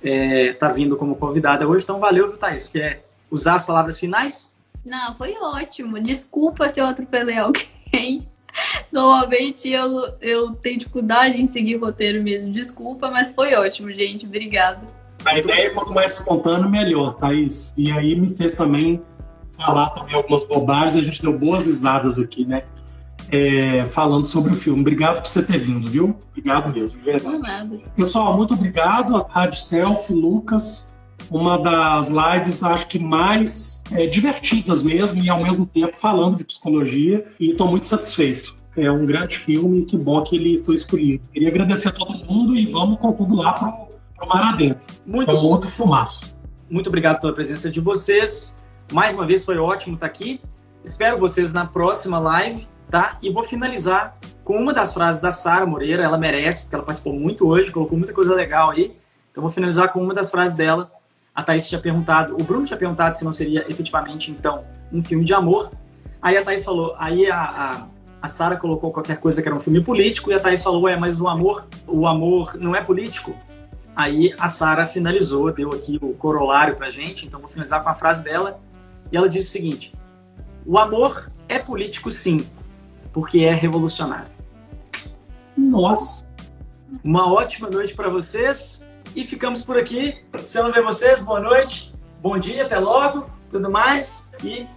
[0.03, 1.84] está é, vindo como convidada hoje.
[1.84, 2.68] Então, valeu, viu, Thaís?
[2.68, 4.53] Quer usar as palavras finais?
[4.86, 5.99] Não, foi ótimo.
[5.99, 8.28] Desculpa se eu atropelei alguém.
[8.91, 12.53] Normalmente eu, eu tenho dificuldade em seguir roteiro mesmo.
[12.53, 14.26] Desculpa, mas foi ótimo, gente.
[14.26, 14.82] Obrigada.
[15.26, 17.74] A ideia é quanto mais espontâneo, melhor, Thaís.
[17.78, 19.01] E aí me fez também
[19.58, 20.95] falar também algumas bobagens.
[20.95, 22.64] A gente deu boas risadas aqui, né?
[23.32, 24.82] É, falando sobre o filme.
[24.82, 26.16] Obrigado por você ter vindo, viu?
[26.30, 27.26] Obrigado mesmo, de verdade.
[27.26, 27.80] Não nada.
[27.95, 29.26] Pessoal, muito obrigado.
[29.30, 30.95] Rádio Selfie, Lucas.
[31.30, 36.45] Uma das lives, acho que mais é, divertidas mesmo, e ao mesmo tempo falando de
[36.45, 37.26] psicologia.
[37.39, 38.55] E estou muito satisfeito.
[38.78, 41.24] É um grande filme e que bom que ele foi escolhido.
[41.34, 43.86] Queria agradecer a todo mundo e vamos com tudo lá pro
[44.16, 44.88] pro mar adentro.
[45.05, 46.36] Muito com outro fumaço.
[46.70, 48.55] Muito obrigado pela presença de vocês.
[48.91, 50.41] Mais uma vez foi ótimo estar aqui.
[50.84, 53.18] Espero vocês na próxima live, tá?
[53.22, 56.03] E vou finalizar com uma das frases da Sara Moreira.
[56.03, 58.95] Ela merece, porque ela participou muito hoje, colocou muita coisa legal aí.
[59.32, 60.91] Então vou finalizar com uma das frases dela.
[61.36, 65.25] A Thaís tinha perguntado, o Bruno tinha perguntado se não seria efetivamente, então, um filme
[65.25, 65.69] de amor.
[66.21, 67.88] Aí a Thaís falou, aí a, a,
[68.21, 70.95] a Sara colocou qualquer coisa que era um filme político, e a Thaís falou, é,
[70.95, 73.36] mas o amor, o amor não é político?
[73.93, 77.93] Aí a Sara finalizou, deu aqui o corolário pra gente, então vou finalizar com a
[77.93, 78.59] frase dela.
[79.11, 79.93] E ela disse o seguinte:
[80.65, 82.45] O amor é político sim,
[83.13, 84.29] porque é revolucionário.
[85.55, 86.33] Nossa!
[87.03, 88.84] Uma ótima noite para vocês
[89.16, 90.18] e ficamos por aqui.
[90.43, 94.68] Se eu não ver vocês, boa noite, bom dia, até logo, tudo mais e.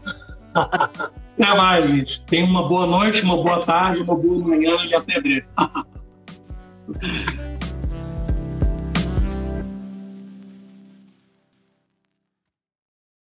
[1.41, 2.21] Até mais, gente.
[2.23, 5.47] Tenha uma boa noite, uma boa tarde, uma boa manhã e até breve.